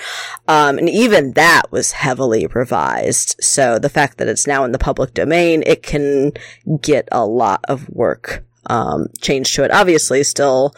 Um, 0.49 0.79
and 0.79 0.89
even 0.89 1.33
that 1.35 1.71
was 1.71 1.93
heavily 1.93 2.47
revised. 2.47 3.37
So 3.41 3.79
the 3.79 3.89
fact 3.89 4.19
that 4.19 4.29
it's 4.29 4.47
now 4.47 4.65
in 4.65 4.73
the 4.73 4.79
public 4.79 5.15
domain, 5.15 5.63
it 5.67 5.83
can 5.83 6.33
get 6.81 7.09
a 7.13 7.27
lot 7.27 7.65
of 7.69 7.89
work 7.89 8.45
um, 8.67 9.09
changed 9.21 9.55
to 9.57 9.65
it. 9.65 9.71
Obviously, 9.71 10.23
still 10.23 10.75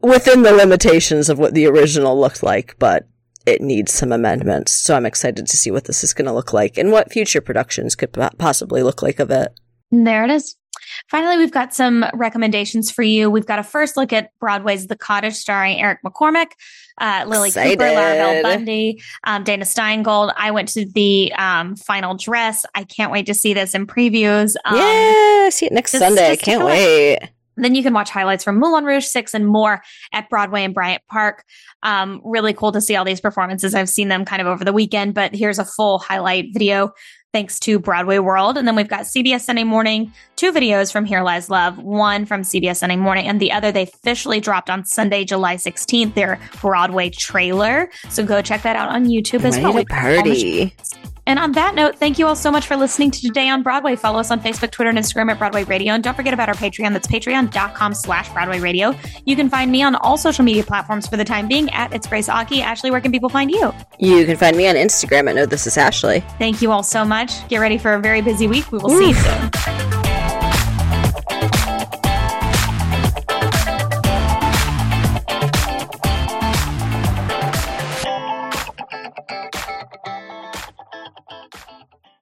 within 0.00 0.42
the 0.42 0.52
limitations 0.52 1.28
of 1.28 1.38
what 1.38 1.54
the 1.54 1.66
original 1.66 2.18
looked 2.18 2.42
like, 2.42 2.76
but 2.78 3.06
it 3.46 3.60
needs 3.60 3.92
some 3.92 4.12
amendments. 4.12 4.72
So 4.72 4.96
I'm 4.96 5.06
excited 5.06 5.46
to 5.46 5.56
see 5.56 5.70
what 5.70 5.84
this 5.84 6.04
is 6.04 6.14
going 6.14 6.26
to 6.26 6.32
look 6.32 6.52
like 6.52 6.78
and 6.78 6.92
what 6.92 7.12
future 7.12 7.40
productions 7.40 7.94
could 7.94 8.12
possibly 8.38 8.82
look 8.82 9.02
like 9.02 9.18
of 9.18 9.30
it. 9.30 9.52
There 9.90 10.24
it 10.24 10.30
is. 10.30 10.56
Finally, 11.08 11.36
we've 11.36 11.52
got 11.52 11.74
some 11.74 12.04
recommendations 12.14 12.90
for 12.90 13.02
you. 13.02 13.30
We've 13.30 13.46
got 13.46 13.58
a 13.58 13.62
first 13.62 13.96
look 13.96 14.12
at 14.12 14.30
Broadway's 14.40 14.86
The 14.86 14.96
Cottage, 14.96 15.34
starring 15.34 15.80
Eric 15.80 16.00
McCormack, 16.04 16.52
uh, 16.98 17.24
Lilli 17.24 17.52
Cooper, 17.52 17.68
Excited. 17.68 17.78
Laura 17.78 18.14
Bell 18.14 18.42
Bundy, 18.42 19.02
um, 19.24 19.44
Dana 19.44 19.64
Steingold. 19.64 20.32
I 20.36 20.50
went 20.50 20.68
to 20.70 20.86
the 20.86 21.32
um, 21.34 21.76
final 21.76 22.16
dress. 22.16 22.64
I 22.74 22.84
can't 22.84 23.12
wait 23.12 23.26
to 23.26 23.34
see 23.34 23.54
this 23.54 23.74
in 23.74 23.86
previews. 23.86 24.54
Um, 24.64 24.76
yeah, 24.76 25.50
see 25.50 25.66
it 25.66 25.72
next 25.72 25.92
Sunday. 25.92 26.32
I 26.32 26.36
can't 26.36 26.64
wait. 26.64 27.18
Then 27.56 27.74
you 27.74 27.82
can 27.82 27.92
watch 27.92 28.10
highlights 28.10 28.44
from 28.44 28.58
Moulin 28.58 28.84
Rouge 28.84 29.06
6 29.06 29.34
and 29.34 29.46
more 29.46 29.82
at 30.12 30.28
Broadway 30.28 30.64
and 30.64 30.74
Bryant 30.74 31.02
Park. 31.10 31.44
Um, 31.82 32.20
really 32.24 32.52
cool 32.52 32.72
to 32.72 32.80
see 32.80 32.96
all 32.96 33.04
these 33.04 33.20
performances. 33.20 33.74
I've 33.74 33.88
seen 33.88 34.08
them 34.08 34.24
kind 34.24 34.40
of 34.40 34.48
over 34.48 34.64
the 34.64 34.72
weekend, 34.72 35.14
but 35.14 35.34
here's 35.34 35.58
a 35.58 35.64
full 35.64 35.98
highlight 35.98 36.46
video 36.52 36.92
thanks 37.32 37.58
to 37.60 37.78
Broadway 37.78 38.18
World. 38.18 38.58
And 38.58 38.68
then 38.68 38.76
we've 38.76 38.88
got 38.88 39.02
CBS 39.02 39.40
Sunday 39.40 39.64
Morning, 39.64 40.12
two 40.36 40.52
videos 40.52 40.92
from 40.92 41.04
Here 41.04 41.22
Lies 41.22 41.48
Love, 41.48 41.78
one 41.78 42.26
from 42.26 42.42
CBS 42.42 42.76
Sunday 42.76 42.96
Morning, 42.96 43.26
and 43.26 43.40
the 43.40 43.52
other 43.52 43.72
they 43.72 43.84
officially 43.84 44.38
dropped 44.38 44.68
on 44.68 44.84
Sunday, 44.84 45.24
July 45.24 45.56
16th, 45.56 46.14
their 46.14 46.38
Broadway 46.60 47.08
trailer. 47.08 47.90
So 48.10 48.24
go 48.24 48.42
check 48.42 48.62
that 48.62 48.76
out 48.76 48.90
on 48.90 49.06
YouTube 49.06 49.44
as 49.44 49.58
well. 49.58 49.72
to 49.72 49.78
We've 49.78 49.88
got 49.88 50.04
all 50.04 50.22
the 50.22 50.70
party. 50.70 50.76
And 51.26 51.38
on 51.38 51.52
that 51.52 51.74
note, 51.74 51.96
thank 51.96 52.18
you 52.18 52.26
all 52.26 52.36
so 52.36 52.50
much 52.50 52.66
for 52.66 52.76
listening 52.76 53.10
to 53.12 53.20
Today 53.20 53.48
on 53.48 53.62
Broadway. 53.62 53.96
Follow 53.96 54.18
us 54.18 54.30
on 54.30 54.40
Facebook, 54.40 54.70
Twitter, 54.70 54.90
and 54.90 54.98
Instagram 54.98 55.30
at 55.30 55.38
Broadway 55.38 55.64
Radio. 55.64 55.94
And 55.94 56.02
don't 56.02 56.14
forget 56.14 56.34
about 56.34 56.48
our 56.48 56.54
Patreon. 56.54 56.92
That's 56.92 57.06
patreon.com 57.06 57.94
slash 57.94 58.28
Broadway 58.30 58.60
Radio. 58.60 58.94
You 59.24 59.36
can 59.36 59.48
find 59.48 59.70
me 59.70 59.82
on 59.82 59.94
all 59.96 60.16
social 60.16 60.44
media 60.44 60.64
platforms 60.64 61.06
for 61.06 61.16
the 61.16 61.24
time 61.24 61.48
being 61.48 61.70
at 61.70 61.92
It's 61.92 62.06
Grace 62.06 62.28
Aki. 62.28 62.62
Ashley, 62.62 62.90
where 62.90 63.00
can 63.00 63.12
people 63.12 63.28
find 63.28 63.50
you? 63.50 63.72
You 63.98 64.26
can 64.26 64.36
find 64.36 64.56
me 64.56 64.66
on 64.68 64.74
Instagram 64.74 65.28
at 65.28 65.36
No 65.36 65.46
This 65.46 65.66
Is 65.66 65.76
Ashley. 65.76 66.20
Thank 66.38 66.60
you 66.60 66.72
all 66.72 66.82
so 66.82 67.04
much. 67.04 67.46
Get 67.48 67.58
ready 67.58 67.78
for 67.78 67.94
a 67.94 68.00
very 68.00 68.20
busy 68.20 68.46
week. 68.46 68.70
We 68.72 68.78
will 68.78 68.90
see 68.90 69.08
you 69.08 69.14
soon. 69.14 69.91